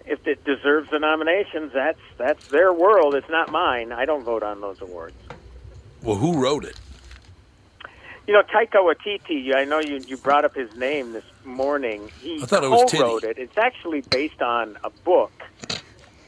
[0.03, 3.13] If it deserves the nominations, that's that's their world.
[3.13, 3.91] It's not mine.
[3.91, 5.15] I don't vote on those awards.
[6.01, 6.75] Well, who wrote it?
[8.25, 9.55] You know, Taika Waititi.
[9.55, 12.09] I know you you brought up his name this morning.
[12.19, 13.39] He I thought it was co-wrote Titty.
[13.41, 13.43] it.
[13.43, 15.31] It's actually based on a book,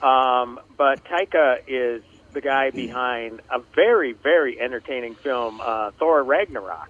[0.04, 6.90] um, but Taika is the guy behind a very very entertaining film, uh, Thor Ragnarok.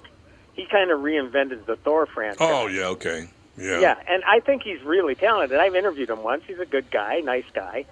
[0.53, 2.37] He kind of reinvented the Thor franchise.
[2.41, 5.59] Oh yeah, okay, yeah, Yeah, and I think he's really talented.
[5.59, 6.43] I've interviewed him once.
[6.47, 7.85] He's a good guy, nice guy.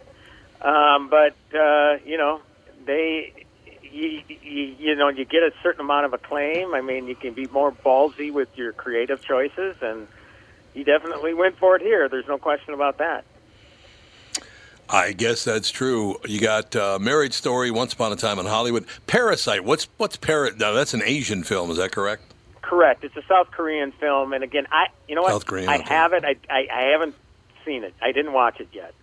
[0.62, 2.42] Um, but uh, you know,
[2.86, 3.34] they,
[3.82, 6.74] you, you, you know, you get a certain amount of acclaim.
[6.74, 10.08] I mean, you can be more ballsy with your creative choices, and
[10.74, 12.08] he definitely went for it here.
[12.10, 13.26] There's no question about that.
[14.92, 16.20] I guess that's true.
[16.26, 19.64] You got uh, Marriage Story, Once Upon a Time in Hollywood, Parasite.
[19.64, 20.60] What's what's Parasite?
[20.60, 21.72] No, that's an Asian film.
[21.72, 22.24] Is that correct?
[22.62, 23.04] Correct.
[23.04, 25.32] It's a South Korean film, and again, I you know what?
[25.32, 25.94] South Korean, I okay.
[25.94, 26.26] have it.
[26.26, 27.16] I, I I haven't
[27.66, 27.94] seen it.
[28.02, 28.94] I didn't watch it yet.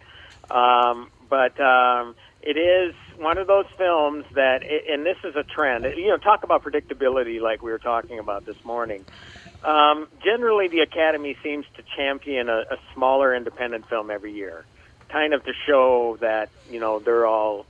[0.50, 5.84] Um, but um, it is one of those films that, and this is a trend.
[5.84, 9.04] You know, talk about predictability, like we were talking about this morning.
[9.64, 14.64] Um, generally, the Academy seems to champion a, a smaller independent film every year,
[15.10, 17.66] kind of to show that you know they're all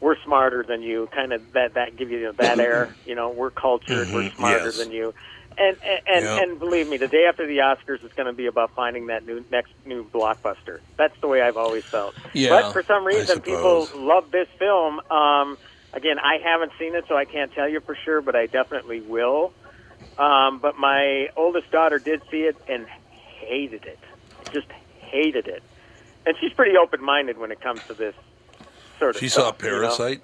[0.00, 1.08] we're smarter than you.
[1.14, 2.96] Kind of that that give you that air.
[3.04, 4.76] You know, we're cultured, we're Mhm, smarter yes.
[4.76, 5.14] than you.
[5.58, 6.42] And and and, Yeah.
[6.42, 9.26] and believe me, the day after the Oscars is going to be about finding that
[9.26, 10.80] new next new blockbuster.
[10.96, 12.14] That's the way I've always felt.
[12.32, 15.00] Yeah, but for some reason, people love this film.
[15.10, 15.58] Um,
[15.92, 19.00] again, I haven't seen it, so I can't tell you for sure, but I definitely
[19.02, 19.52] will.
[20.18, 22.86] Um, but my oldest daughter did see it and
[23.40, 23.98] hated it.
[24.52, 24.66] Just
[25.10, 25.62] hated it.
[26.30, 28.14] And she's pretty open-minded when it comes to this
[29.00, 29.80] sort of She saw stuff, you know?
[29.80, 30.20] Parasite.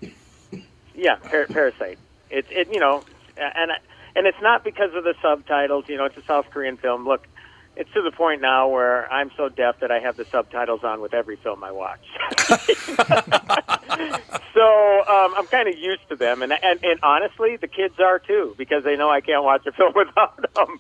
[0.95, 1.99] Yeah, par- Parasite.
[2.31, 3.03] It's it you know,
[3.37, 3.73] and
[4.15, 5.89] and it's not because of the subtitles.
[5.89, 7.05] You know, it's a South Korean film.
[7.05, 7.27] Look,
[7.75, 11.01] it's to the point now where I'm so deaf that I have the subtitles on
[11.01, 12.07] with every film I watch.
[14.55, 18.21] so um, I'm kind of used to them, and, and and honestly, the kids are
[18.21, 20.79] too because they know I can't watch a film without them.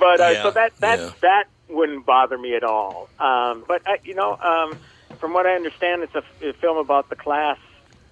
[0.00, 1.10] But uh, Yeah, so that that yeah.
[1.22, 3.08] that wouldn't bother me at all.
[3.18, 4.78] Um, but I, you know, um,
[5.18, 7.58] from what I understand, it's a film about the class,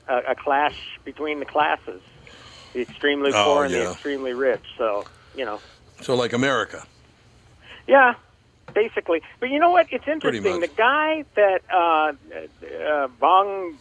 [0.08, 2.00] uh, a clash between the classes,
[2.72, 3.84] the extremely Oh, poor and yeah.
[3.84, 4.64] the extremely rich.
[4.76, 5.04] So
[5.36, 5.60] you know,
[6.02, 6.84] So like America.
[7.86, 8.14] yeah,
[8.74, 9.22] basically.
[9.40, 9.86] But you know what?
[9.90, 10.60] It's interesting.
[10.60, 12.12] The guy that uh,
[12.88, 13.76] uh, Bong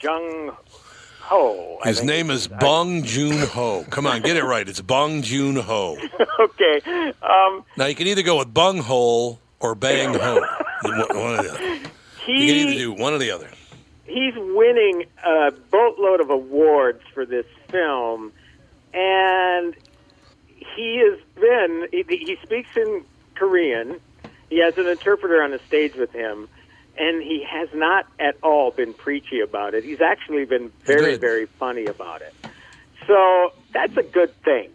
[0.00, 0.52] Jung
[1.26, 1.78] Ho.
[1.82, 3.84] His name is I- Bong Joon Ho.
[3.90, 4.68] Come on, get it right.
[4.68, 5.98] It's Bong Joon Ho.
[6.40, 7.12] okay.
[7.22, 10.40] Um, Now you can either go with Bung Hole or Bang Ho.
[10.82, 11.62] One or the other.
[12.28, 13.48] You can either do one or the other.
[14.04, 18.32] he's winning a boatload of awards for this film,
[18.94, 19.74] and
[20.76, 21.88] he has been.
[21.92, 24.00] He, he speaks in Korean.
[24.48, 26.48] He has an interpreter on the stage with him,
[26.98, 29.84] and he has not at all been preachy about it.
[29.84, 31.20] He's actually been very, Good.
[31.20, 32.34] very funny about it.
[33.06, 34.70] So that's a good thing.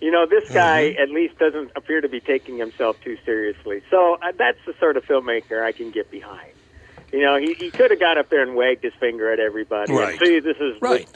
[0.00, 1.02] You know, this guy Mm-hmm.
[1.02, 3.82] at least doesn't appear to be taking himself too seriously.
[3.90, 6.52] So uh, that's the sort of filmmaker I can get behind.
[7.12, 9.92] You know, he, he could have got up there and wagged his finger at everybody.
[9.92, 10.18] and, Right.
[10.20, 11.08] See, this is Right.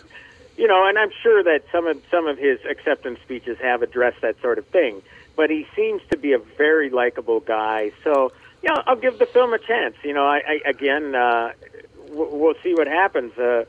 [0.57, 4.21] you know, and I'm sure that some of some of his acceptance speeches have addressed
[4.23, 5.03] that sort of thing.
[5.37, 7.91] But he seems to be a very likable guy.
[8.03, 9.95] So, know, I'll give the film a chance.
[10.03, 11.53] You know, I, I again, uh,
[12.09, 13.37] we'll see what happens.
[13.39, 13.65] Uh,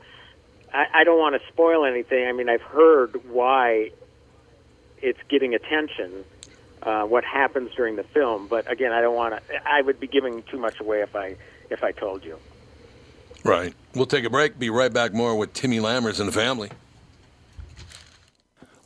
[0.72, 2.26] I, I don't want to spoil anything.
[2.26, 3.90] I mean, I've heard why
[4.98, 6.24] it's getting attention.
[6.82, 9.68] Uh, what happens during the film, but again, I don't want to.
[9.68, 11.36] I would be giving too much away if I
[11.68, 12.38] if I told you.
[13.44, 13.74] Right.
[13.94, 14.58] We'll take a break.
[14.58, 16.70] Be right back more with Timmy Lammers and the family.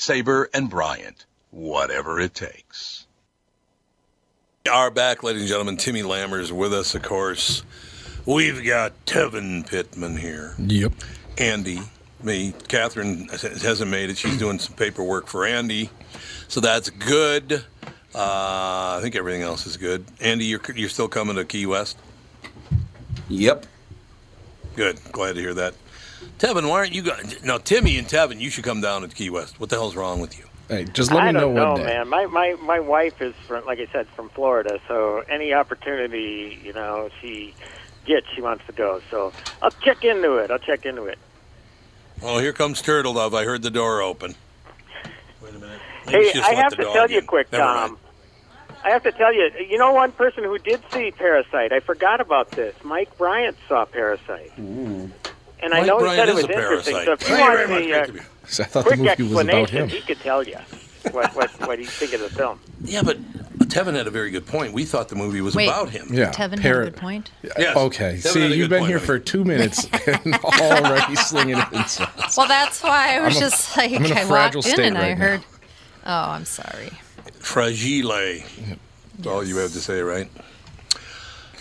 [0.00, 3.06] Sabre and Bryant, whatever it takes.
[4.64, 5.76] We are back, ladies and gentlemen.
[5.76, 7.62] Timmy Lammers with us, of course.
[8.24, 10.54] We've got Tevin Pittman here.
[10.58, 10.94] Yep.
[11.36, 11.80] Andy,
[12.22, 14.16] me, Catherine hasn't made it.
[14.16, 15.90] She's doing some paperwork for Andy,
[16.48, 17.52] so that's good.
[18.14, 20.06] Uh, I think everything else is good.
[20.18, 21.98] Andy, you're you're still coming to Key West.
[23.28, 23.66] Yep.
[24.76, 24.98] Good.
[25.12, 25.74] Glad to hear that.
[26.38, 27.32] Tevin, why aren't you going?
[27.44, 29.58] No, Timmy and Tevin, you should come down to Key West.
[29.60, 30.44] What the hell's wrong with you?
[30.68, 31.84] Hey, just let I me know don't know, one day.
[31.86, 32.08] man.
[32.08, 34.80] My, my my wife is from, like I said, from Florida.
[34.86, 37.54] So any opportunity, you know, she
[38.06, 39.00] gets, she wants to go.
[39.10, 40.50] So I'll check into it.
[40.50, 41.18] I'll check into it.
[42.22, 43.34] Oh, here comes Turtle Dove.
[43.34, 44.34] I heard the door open.
[45.42, 45.80] Wait a minute.
[46.06, 47.26] Maybe Hey, I have to dog tell you in.
[47.26, 47.90] quick, Never Tom.
[47.92, 47.96] mind.
[48.84, 51.72] I have to tell you, you know, one person who did see Parasite.
[51.72, 52.74] I forgot about this.
[52.84, 54.52] Mike Bryant saw Parasite,
[55.62, 56.94] and I Mike know Bryant he said it is was a interesting.
[56.94, 57.04] parasite.
[57.06, 59.88] So if you want the uh, So I thought the movie was about him.
[59.88, 60.56] he could tell you
[61.12, 62.60] what what what he think of the film.
[62.82, 63.18] Yeah, but
[63.68, 64.72] Tevin had a very good point.
[64.72, 65.68] We thought the movie was Wait.
[65.68, 66.08] about him.
[66.12, 67.30] Yeah, Tevin had a good point.
[67.42, 67.76] Yes.
[67.76, 69.06] Okay, Tevin see, you've been point, here honey.
[69.06, 72.36] for two minutes and already slinging insults.
[72.36, 74.66] Well, that's why I was I'm a- just like, I'm in a I fragile walked
[74.68, 75.24] in state and I right now.
[75.24, 75.40] heard,
[76.06, 76.90] oh, I'm sorry.
[77.38, 78.08] Fragile.
[79.16, 80.28] That's all you have to say, right?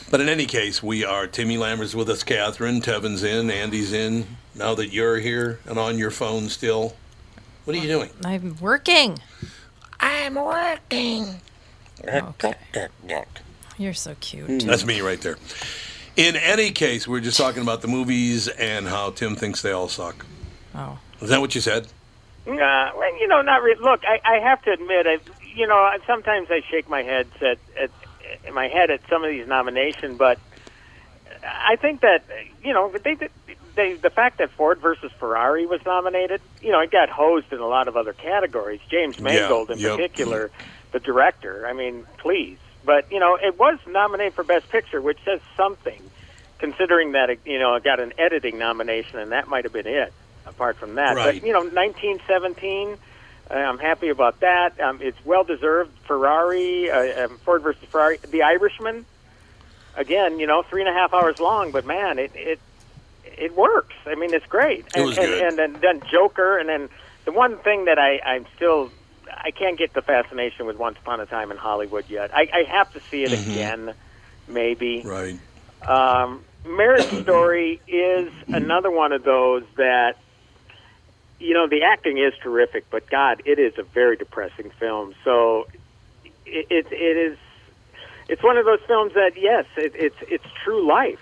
[0.09, 1.27] But in any case, we are.
[1.27, 2.81] Timmy Lammers with us, Catherine.
[2.81, 3.51] Tevin's in.
[3.51, 4.25] Andy's in.
[4.55, 6.95] Now that you're here and on your phone still,
[7.65, 8.09] what are you doing?
[8.25, 9.19] I'm working.
[9.99, 11.41] I'm working.
[12.03, 12.55] Okay.
[13.77, 14.47] You're so cute.
[14.63, 14.67] Hmm.
[14.67, 15.37] That's me right there.
[16.15, 19.87] In any case, we're just talking about the movies and how Tim thinks they all
[19.87, 20.25] suck.
[20.73, 20.97] Oh.
[21.21, 21.87] Is that what you said?
[22.45, 23.81] Nah, well, you know, not really.
[23.81, 25.19] Look, I, I have to admit, I,
[25.53, 27.91] you know, sometimes I shake my head at, at
[28.45, 30.39] in my head at some of these nominations, but
[31.43, 32.23] I think that
[32.63, 33.17] you know they,
[33.75, 37.59] they the fact that Ford versus Ferrari was nominated, you know, it got hosed in
[37.59, 38.81] a lot of other categories.
[38.89, 39.95] James Mangold in yep.
[39.95, 40.51] particular,
[40.91, 41.65] the director.
[41.67, 46.01] I mean, please, but you know, it was nominated for Best Picture, which says something,
[46.57, 49.87] considering that it, you know it got an editing nomination, and that might have been
[49.87, 50.13] it.
[50.45, 51.39] Apart from that, Right.
[51.39, 52.97] but you know, 1917.
[53.49, 54.79] Uh, I'm happy about that.
[54.79, 55.91] Um, it's well deserved.
[56.05, 59.05] Ferrari, uh, um, Ford versus Ferrari, The Irishman.
[59.95, 62.59] Again, you know, three and a half hours long, but man, it it
[63.25, 63.95] it works.
[64.05, 64.85] I mean, it's great.
[64.95, 65.41] It was and, good.
[65.41, 66.89] and, and then, then Joker, and then
[67.25, 68.91] the one thing that I I'm still
[69.31, 72.31] I can't get the fascination with Once Upon a Time in Hollywood yet.
[72.33, 73.51] I, I have to see it Mm-hmm.
[73.51, 73.93] again,
[74.47, 75.01] maybe.
[75.03, 75.39] Right.
[75.87, 80.15] Um, Marriage Story is another one of those that,
[81.39, 85.13] you know, the acting is terrific, but God, it is a very depressing film.
[85.23, 85.67] So
[86.45, 87.37] it, it, it is,
[88.27, 91.21] it's one of those films that, yes, it, it's it's true life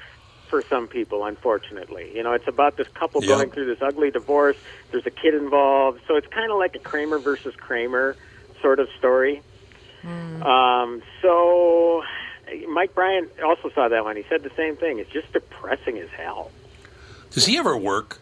[0.49, 1.23] for some people.
[1.25, 3.35] Unfortunately, you know, it's about this couple Yeah.
[3.35, 4.57] going through this ugly divorce.
[4.91, 8.15] There's a kid involved, so it's kind of like a Kramer versus Kramer
[8.61, 9.41] sort of story.
[10.41, 12.01] Um, so
[12.69, 14.15] Mike Bryant also saw that one.
[14.15, 14.99] He said the same thing.
[14.99, 16.49] It's just depressing as hell.
[17.31, 18.21] Does he ever work?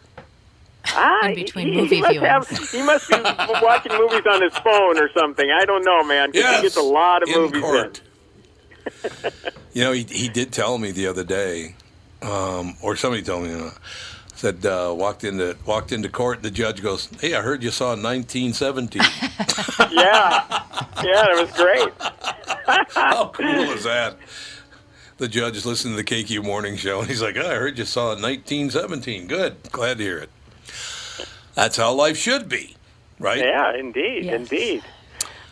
[0.88, 2.26] Ah, In between he, movie he must viewings.
[2.26, 3.16] have, he must be
[3.62, 5.50] watching movies on his phone or something.
[5.50, 6.32] I don't know, man.
[6.32, 6.56] 'cause Yes.
[6.56, 8.00] he gets a lot of in movies court.
[9.72, 11.74] you know, he, he did tell me the other day,
[12.22, 13.72] um, or somebody told me, you know,
[14.34, 16.42] said uh, walked into walked into court.
[16.42, 19.02] The judge goes, "Hey, I heard you saw 1917.
[19.02, 19.08] in.
[19.90, 20.44] Yeah,
[21.02, 22.86] yeah, that was great.
[22.90, 24.16] How cool is that?"
[25.18, 27.86] The judge listened to the KQ Morning Show, and he's like, "Oh, "I heard you
[27.86, 29.26] saw 1917.
[29.26, 30.30] Good, glad to hear it.
[31.56, 32.76] That's how life should be,
[33.18, 34.34] right?" Yeah, indeed, Yes.
[34.34, 34.82] indeed.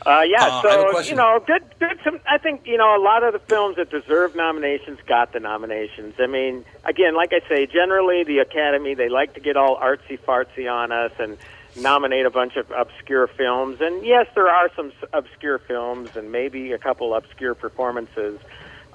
[0.06, 1.98] Uh, yeah, Uh, I have a so you know, good, good.
[2.04, 5.40] Some, I think you know a lot of the films that deserve nominations got the
[5.40, 6.14] nominations.
[6.20, 10.18] I mean, again, like I say, generally the Academy they like to get all artsy
[10.20, 11.38] fartsy on us and
[11.74, 13.80] nominate a bunch of obscure films.
[13.80, 18.38] And yes, there are some s- obscure films and maybe a couple obscure performances.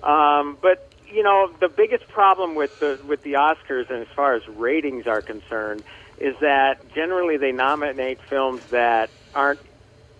[0.03, 4.35] Um, but you know, the biggest problem with the with the Oscars, and as far
[4.35, 5.81] as ratings are concerned,
[6.19, 9.61] is that generally they nominate films that aren't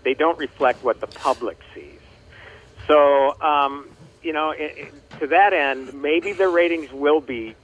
[0.04, 2.00] they don't reflect what the public sees.
[2.88, 3.91] So, um,
[4.22, 7.56] you know, i i to that end, maybe the ratings will be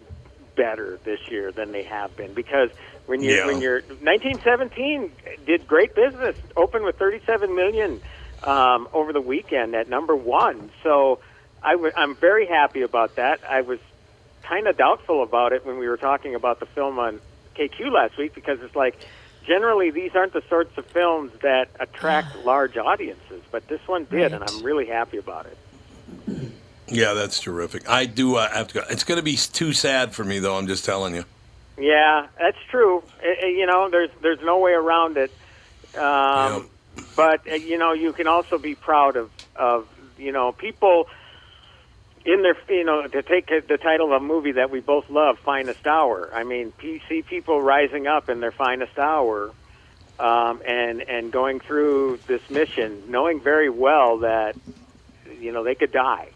[0.57, 2.69] better this year than they have been because
[3.07, 3.45] when you Yeah.
[3.45, 5.11] when you're 1917
[5.45, 8.01] did great business, opened with 37 million
[8.43, 10.71] um, over the weekend at number one.
[10.83, 11.19] So
[11.63, 13.39] I w- I'm very happy about that.
[13.49, 13.79] I was
[14.47, 17.21] kind of doubtful about it when we were talking about the film on
[17.56, 18.97] KQ last week because it's like
[19.45, 24.34] generally these aren't the sorts of films that attract large audiences, but this one did,
[24.34, 25.58] and I'm really happy about it.
[26.88, 27.89] Yeah, that's terrific.
[27.89, 28.84] I do uh, have to go.
[28.89, 30.56] It's going to be too sad for me, though.
[30.58, 31.26] I'm just telling you.
[31.80, 33.03] Yeah, that's true.
[33.24, 35.32] I- I- you know, there's there's no way around it.
[35.97, 36.70] Um,
[37.16, 39.88] But uh, you know, you can also be proud of of
[40.18, 41.08] you know people
[42.26, 45.38] in their you know to take the title of a movie that we both love,
[45.45, 46.32] Finest Hour.
[46.34, 49.51] I mean, PC people rising up in their finest hour
[50.19, 54.55] um, and and going through this mission, knowing very well that
[55.39, 56.30] you know they could die,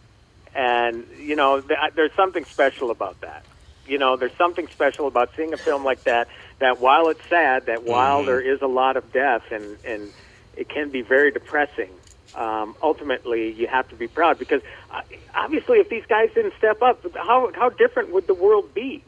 [0.55, 3.43] and you know th- there's something special about that.
[3.87, 6.27] You know, there's something special about seeing a film like that.
[6.59, 10.11] That while it's sad, that while there is a lot of death and and
[10.55, 11.89] it can be very depressing.
[12.35, 14.61] Um, ultimately, you have to be proud because
[14.91, 15.01] uh,
[15.35, 19.03] obviously, if these guys didn't step up, how how different would the world be?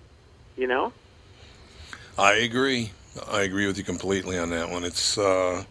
[0.57, 0.93] You know.
[2.17, 2.91] I agree.
[3.29, 4.83] I agree with you completely on that one.
[4.83, 5.63] It's, uh,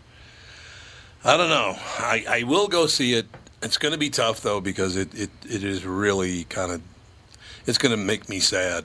[1.24, 1.76] I don't know.
[1.98, 3.26] I, I will go see it.
[3.62, 6.82] It's going to be tough though because it, it, it is really kind of,
[7.66, 8.84] it's going to make me sad.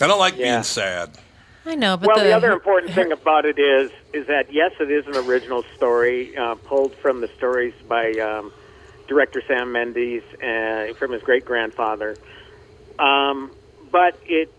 [0.00, 0.54] I don't like Yeah.
[0.54, 1.10] being sad.
[1.66, 4.72] I know, but well, the, the, other important thing about it is is that yes,
[4.78, 8.52] it is an original story uh, pulled from the stories by um,
[9.08, 12.16] director Sam Mendes uh, from his great grandfather.
[13.00, 13.50] Um,
[13.90, 14.52] but it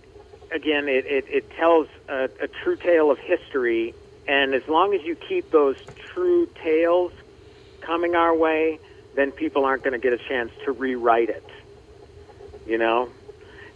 [0.51, 3.95] again, it, it, it tells a, a true tale of history,
[4.27, 5.77] and as long as you keep those
[6.13, 7.13] true tales
[7.79, 8.79] coming our way,
[9.15, 11.49] then people aren't going to get a chance to rewrite it.
[12.65, 13.09] You know,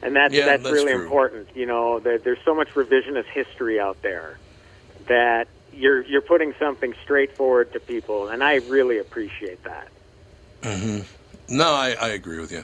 [0.01, 1.03] and that's Yeah, that's, that's really true.
[1.03, 1.49] important.
[1.55, 4.37] You know, there, there's so much revisionist history out there
[5.07, 9.87] that you're you're putting something straightforward to people, and I really appreciate that.
[10.63, 10.99] hmm
[11.49, 12.63] No, I, I agree with you.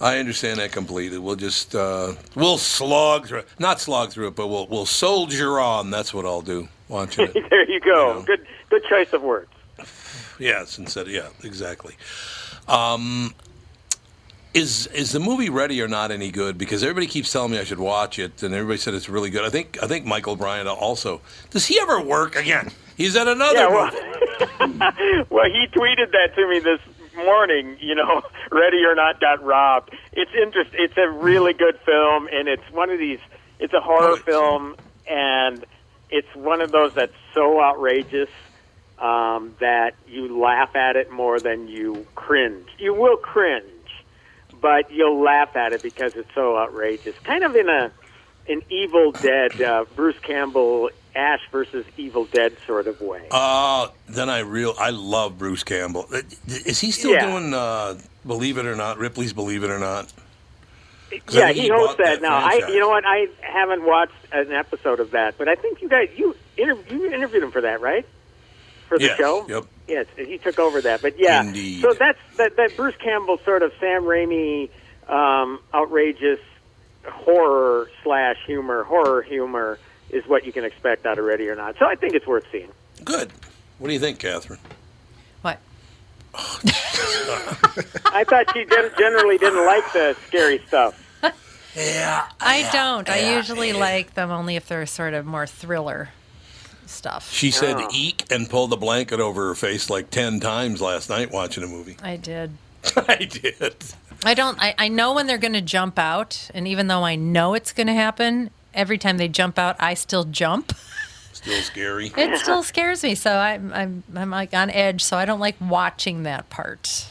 [0.00, 1.18] I understand that completely.
[1.18, 3.48] We'll just uh, we'll slog through, it.
[3.58, 5.90] not slog through it, but we'll we'll soldier on.
[5.90, 6.68] That's what I'll do.
[6.88, 7.34] Watching it.
[7.50, 8.22] there you go.
[8.22, 9.50] Good good choice of words.
[10.38, 11.96] yes, instead, yeah, exactly.
[12.68, 13.34] Um,
[14.54, 16.58] is is the movie Ready or Not any good?
[16.58, 19.44] Because everybody keeps telling me I should watch it, and everybody said it's really good.
[19.44, 21.20] I think I think Michael Bryant also.
[21.50, 22.70] Does he ever work again?
[22.96, 23.90] He's at another Yeah, well-
[25.30, 26.80] well, he tweeted that to me this
[27.16, 27.76] morning.
[27.80, 29.94] You know, ready or not, got robbed.
[30.12, 30.70] It's interest.
[30.74, 33.20] It's a really good film, and it's one of these.
[33.60, 34.76] It's a horror film,
[35.08, 35.64] and
[36.10, 38.30] it's one of those that's so outrageous
[38.98, 42.68] um, that you laugh at it more than you cringe.
[42.78, 43.64] You will cringe,
[44.60, 47.16] but you'll laugh at it because it's so outrageous.
[47.24, 47.90] Kind of in a
[48.48, 53.26] an Evil Dead, uh, Bruce Campbell, Ash versus Evil Dead sort of way.
[53.30, 56.06] Uh, then I real I love Bruce Campbell.
[56.12, 57.26] Uh, Is he still Yeah.
[57.30, 58.98] doing uh, Believe It or Not?
[58.98, 60.12] Ripley's Believe It or Not.
[61.30, 62.36] Yeah, he he hosts that that now.
[62.36, 63.04] I, you know what?
[63.06, 67.10] I haven't watched an episode of that, but I think you guys you inter- you
[67.10, 68.06] interviewed him for that, right?
[68.88, 69.46] For the Yes, show.
[69.48, 69.64] yep.
[69.88, 71.00] Yes, he took over that.
[71.00, 71.80] But yeah, Indeed.
[71.80, 74.68] so that's that, that Bruce Campbell sort of Sam Raimi,
[75.08, 76.40] um, outrageous
[77.06, 79.78] horror slash humor, horror humor
[80.10, 81.76] is what you can expect out of Ready or Not.
[81.78, 82.70] So I think it's worth seeing.
[83.04, 83.32] Good.
[83.78, 84.60] What do you think, Catherine?
[85.42, 85.58] What?
[86.34, 91.02] I thought she gen- generally didn't like the scary stuff.
[91.76, 92.26] Yeah.
[92.40, 93.08] I don't.
[93.08, 96.08] I usually like them only if they're sort of more thriller
[96.88, 97.32] stuff.
[97.32, 101.30] She said eek and pulled the blanket over her face like 10 times last night
[101.30, 101.96] watching a movie.
[102.02, 102.52] I did.
[102.96, 103.74] I did.
[104.24, 104.60] I don't.
[104.60, 107.72] I, I know when they're going to jump out, and even though I know it's
[107.72, 110.72] going to happen, every time they jump out, I still jump.
[111.32, 112.12] Still scary.
[112.16, 115.04] It still scares me, so I'm I'm I'm like on edge.
[115.04, 117.06] So I don't like watching that part.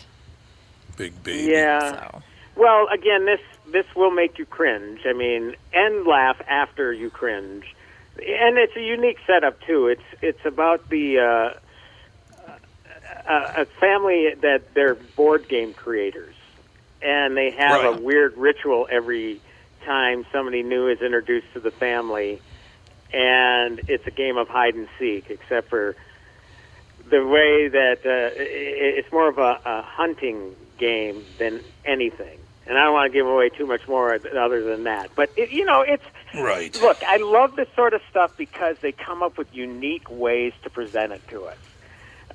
[0.98, 1.52] Big baby.
[1.54, 2.10] Yeah.
[2.56, 3.40] Well, again, this
[3.72, 5.02] this will make you cringe.
[5.06, 7.74] I mean, and laugh after you cringe,
[8.20, 9.88] and it's a unique setup too.
[9.88, 11.54] It's it's about the uh,
[13.28, 16.36] a, a family that they're board game creators,
[17.02, 19.42] and they have a weird ritual every
[19.86, 22.42] time somebody new is introduced to the family,
[23.14, 25.96] and it's a game of hide and seek, except for
[27.10, 32.38] the way that uh, it's more of a, a hunting game than anything.
[32.66, 35.12] And I don't want to give away too much more other than that.
[35.16, 36.04] But it, you know, it's
[36.36, 36.80] Right.
[36.82, 40.70] Look, I love this sort of stuff because they come up with unique ways to
[40.70, 41.58] present it to us.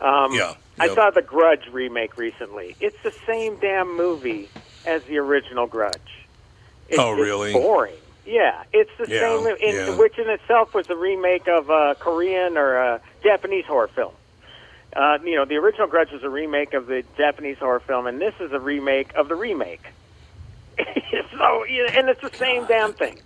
[0.01, 2.75] Um, Yeah, I saw the Grudge remake recently.
[2.81, 4.49] It's the same damn movie
[4.87, 6.27] as the original Grudge.
[6.89, 7.53] It's Oh, really?
[7.53, 7.95] Boring.
[8.25, 9.97] Yeah, it's the Yeah, same, in, yeah.
[9.99, 14.13] which in itself was a remake of a Korean or a Japanese horror film.
[14.95, 18.21] Uh, you know, the original Grudge was a remake of the Japanese horror film, and
[18.21, 19.83] this is a remake of the remake.
[20.79, 23.19] so, and it's the same damn thing.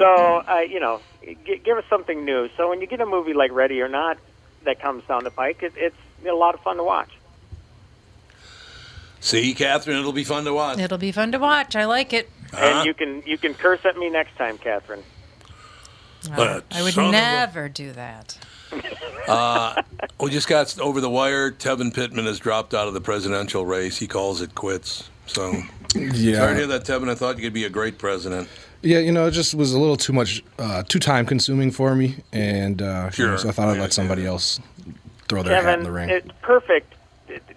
[0.00, 0.06] So,
[0.48, 2.48] uh, you know, g- give us something new.
[2.56, 4.16] So when you get a movie like Ready or Not
[4.64, 5.96] that comes down the pike, it, it's
[6.26, 7.10] a lot of fun to watch.
[9.20, 10.78] See, Catherine, it'll be fun to watch.
[10.78, 11.76] It'll be fun to watch.
[11.76, 12.30] I like it.
[12.52, 12.64] Uh-huh.
[12.64, 15.02] And you can you can curse at me next time, Catherine.
[16.34, 18.38] But I would son of a- never do that.
[19.28, 19.82] Uh,
[20.18, 21.50] we just got over the wire.
[21.50, 23.98] Tevin Pittman has dropped out of the presidential race.
[23.98, 25.10] He calls it quits.
[25.26, 25.52] So
[25.94, 26.36] Yeah.
[26.36, 27.10] Sorry to hear that, Tevin.
[27.10, 28.48] I thought you could be a great president.
[28.82, 31.94] Yeah, you know, it just was a little too much, uh, too time consuming for
[31.94, 34.58] me, and uh, you know, so I thought I'd let somebody else
[35.28, 36.08] throw their hat in the ring.
[36.08, 36.94] it's perfect.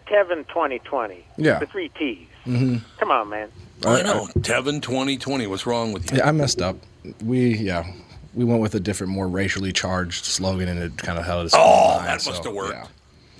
[0.05, 1.25] Kevin 2020.
[1.37, 1.59] Yeah.
[1.59, 2.27] The three T's.
[2.43, 3.49] hmm Come on, man.
[3.85, 4.27] I know.
[4.39, 5.47] Tevin 2020.
[5.47, 6.17] What's wrong with you?
[6.17, 6.75] Yeah, I messed up.
[7.23, 7.91] We, yeah,
[8.33, 11.53] we went with a different, more racially charged slogan, and it kind of held us.
[11.55, 12.73] Oh, behind, that so, must have worked.
[12.73, 12.87] yeah.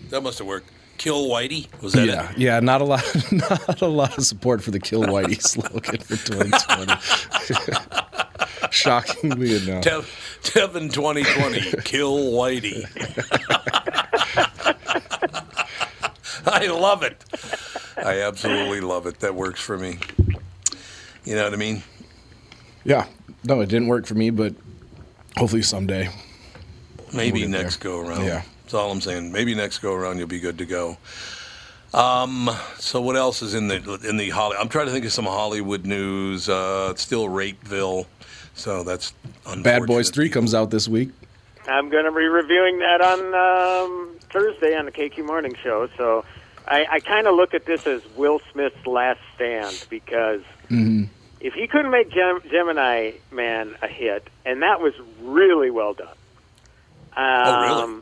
[0.10, 0.70] That must have worked.
[0.98, 1.68] Kill Whitey?
[1.82, 2.38] Was that yeah, it?
[2.38, 6.16] yeah, not a lot, not a lot of support for the "Kill Whitey" slogan for
[6.16, 6.94] 2020.
[8.72, 9.84] Shockingly enough.
[9.84, 10.06] Tev,
[10.44, 11.82] Tevin 2020.
[11.84, 12.86] Kill Whitey.
[16.46, 17.24] I love it.
[17.98, 19.20] I absolutely love it.
[19.20, 19.98] That works for me.
[21.26, 21.84] You know what I mean?
[22.84, 23.06] Yeah,
[23.44, 24.54] no, it didn't work for me, but
[25.38, 26.10] hopefully someday.
[27.14, 27.92] Maybe We'll next there.
[27.92, 28.26] go around.
[28.26, 28.42] Yeah.
[28.74, 29.32] That's all I'm saying.
[29.32, 30.98] Maybe next go around you'll be good to go.
[31.94, 32.50] Um,
[32.80, 33.76] so what else is in the
[34.10, 34.58] in the Holly?
[34.60, 36.50] I'm trying to think of some Hollywood news.
[36.50, 38.08] Uh, it's still Rapeville,
[38.56, 39.14] so that's
[39.62, 41.12] Bad Boys Three comes out this week.
[41.68, 43.20] I'm going to be reviewing that on
[43.86, 45.88] um, Thursday on the KQ Morning Show.
[45.96, 46.26] So
[46.68, 51.04] I, I kind of look at this as Will Smith's last stand because Mm-hmm.
[51.42, 56.08] if he couldn't make Gem- Gemini Man a hit, and that was really well done.
[56.08, 56.16] Um,
[57.46, 58.02] Oh, really?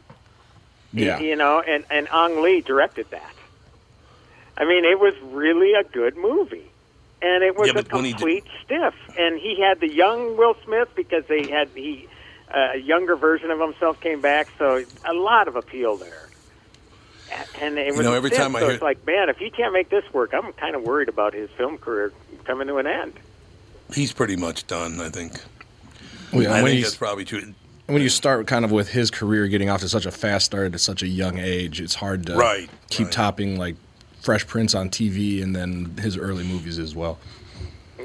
[0.94, 1.20] Yeah.
[1.20, 3.34] You know, and, and Ang Lee directed that.
[4.58, 6.70] I mean, it was really a good movie.
[7.22, 8.94] And it was Yeah, a but when he did- complete stiff.
[9.18, 12.08] And he had the young Will Smith because they had he
[12.54, 16.28] uh, a younger version of himself came back, so a lot of appeal there.
[17.62, 19.38] And it You was know, every stiff, time I so hear- it's like, man, if
[19.38, 22.12] he can't make this work, I'm kind of worried about his film career
[22.44, 23.14] coming to an end.
[23.94, 25.40] He's pretty much done, I think.
[26.34, 27.54] Well, yeah, I think he's- that's probably true.
[27.92, 30.74] When you start kind of with his career getting off to such a fast start
[30.74, 33.76] at such a young age, it's hard to Right, keep topping like
[34.22, 37.18] Fresh Prince on TV and then his early movies as well.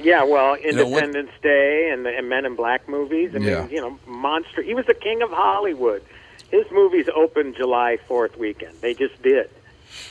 [0.01, 3.31] Yeah, well, know what- Independence Day and the and Men in Black movies.
[3.35, 3.69] I mean, Yeah.
[3.69, 4.63] you know, monster.
[4.63, 6.03] He was the king of Hollywood.
[6.51, 8.75] His movies opened July Fourth weekend.
[8.81, 9.51] They just did,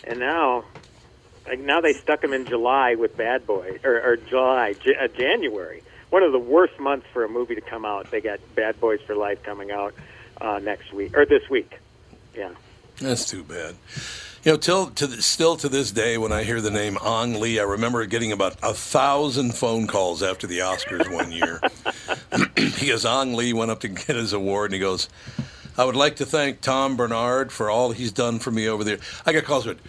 [0.03, 0.65] and now,
[1.47, 5.07] like now they stuck him in July with Bad Boy or, or July, J- uh,
[5.07, 5.81] January.
[6.15, 8.09] One of the worst months for a movie to come out.
[8.09, 9.93] They got Bad Boys for Life coming out
[10.39, 11.77] uh, next week or this week.
[12.33, 12.51] Yeah.
[13.01, 13.75] That's too bad.
[14.45, 17.41] You know, till to the, still to this day, when I hear the name Ang
[17.41, 21.59] Lee, I remember getting about a thousand phone calls after the Oscars one year
[22.55, 25.09] because Ang Lee went up to get his award and he goes,
[25.77, 28.99] "I would like to thank Tom Bernard for all he's done for me over there."
[29.25, 29.81] I got calls with.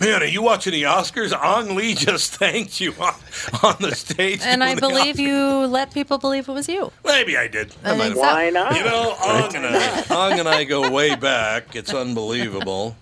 [0.00, 1.32] Man, are you watching the Oscars?
[1.32, 3.14] Ang Lee just thanked you on,
[3.62, 4.40] on the stage.
[4.42, 6.90] And I believe Oscars." you let people believe it was you.
[7.04, 7.74] Maybe I did.
[7.84, 8.14] I might have.
[8.14, 8.20] so.
[8.20, 8.74] Why not?
[8.76, 11.76] You know, Ang and I, Ang and I go way back.
[11.76, 12.96] It's unbelievable.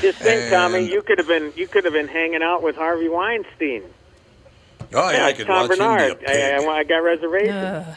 [0.00, 3.08] Just think, Tommy, you could have been you could have been hanging out with Harvey
[3.08, 3.82] Weinstein.
[4.92, 6.00] Oh yeah, I it's could Tom watch Bernard.
[6.00, 6.64] him be a pig.
[6.64, 7.54] I, I, I got reservations.
[7.54, 7.96] Ugh.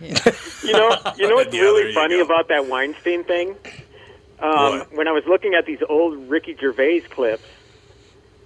[0.00, 2.24] You know, you know what's really funny go.
[2.24, 3.56] about that Weinstein thing?
[4.40, 7.42] Um, when I was looking at these old Ricky Gervais clips,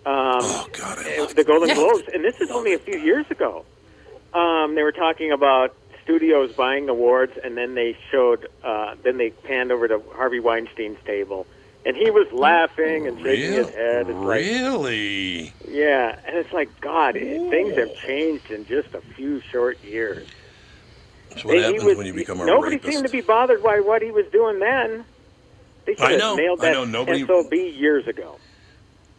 [0.06, 0.98] um, Oh God,
[1.34, 1.74] the Golden Yeah.
[1.74, 3.64] Globes, and this is only a few years ago.
[4.32, 5.74] Um, they were talking about
[6.04, 10.98] studios buying awards, and then they showed, uh, then they panned over to Harvey Weinstein's
[11.04, 11.46] table,
[11.84, 14.08] and he was laughing and shaking his head.
[14.08, 15.52] It's like, really?
[15.68, 20.26] yeah, and it's like, God, it, things have changed in just a few short years.
[21.30, 22.92] That's what He happens was- when you become a nobody rapist.
[22.92, 25.04] seemed to be bothered by what he was doing then.
[25.86, 28.36] They should I have know, nailed I know, nobody- SOB years ago.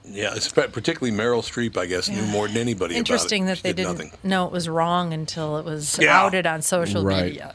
[0.03, 3.51] Yeah, particularly Meryl Streep, I guess, knew more than anybody Interesting about it.
[3.51, 4.12] that She they did didn't nothing.
[4.24, 6.20] know it was wrong until it was Yeah.
[6.20, 7.26] outed on social Right.
[7.26, 7.53] media.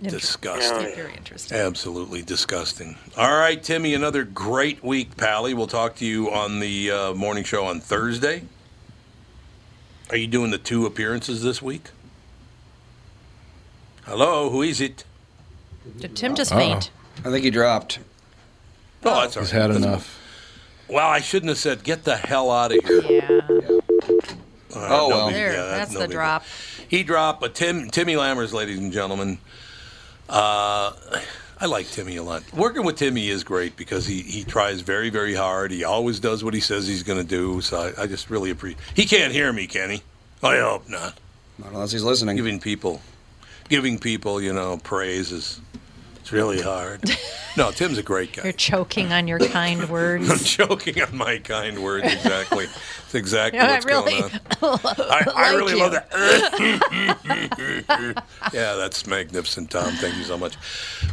[0.00, 0.94] Inter- Disgusting.
[0.96, 1.56] Very interesting.
[1.56, 2.98] Absolutely disgusting.
[3.16, 5.54] All right, Timmy, another great week, Pally.
[5.54, 8.42] We'll talk to you on the uh, morning show on Thursday.
[10.10, 11.90] Are you doing the two appearances this week?
[14.06, 15.04] Hello, who is it?
[15.98, 16.58] Did Tim just Uh-oh.
[16.58, 16.90] faint?
[17.24, 17.98] I think he dropped.
[19.04, 19.62] Oh, that's all He's right.
[19.62, 20.14] had That's- enough.
[20.88, 23.02] Well, I shouldn't have said, get the hell out of here.
[23.02, 23.40] Yeah.
[23.48, 25.10] Uh, Oh, well.
[25.10, 26.42] nobody- There, yeah, that's no the drop.
[26.42, 26.86] deal.
[26.88, 29.38] He dropped, but Tim, Timmy Lammers, ladies and gentlemen.
[30.28, 30.92] Uh,
[31.60, 32.42] I like Timmy a lot.
[32.54, 35.70] Working with Timmy is great because he, he tries very, very hard.
[35.72, 37.60] He always does what he says he's going to do.
[37.60, 38.80] So I, I just really appreciate.
[38.94, 40.02] He can't hear me, can he?
[40.42, 41.18] I hope not.
[41.58, 42.36] Not unless he's listening.
[42.36, 43.02] Giving people,
[43.68, 45.60] giving people, you know, praise is
[46.28, 47.10] it's really hard.
[47.56, 48.42] No, Tim's a great guy.
[48.44, 50.30] You're choking on your kind words.
[50.58, 52.04] I'm joking on my kind words.
[52.04, 52.66] Exactly.
[52.66, 54.40] It's exactly I what's really going on.
[54.84, 55.78] I, I like really you.
[55.78, 56.06] love that.
[58.52, 59.90] yeah, that's magnificent, Tom.
[59.94, 60.58] Thank you so much.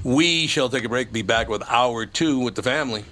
[0.04, 1.14] We shall take a break.
[1.14, 3.06] Be back with hour two with the family.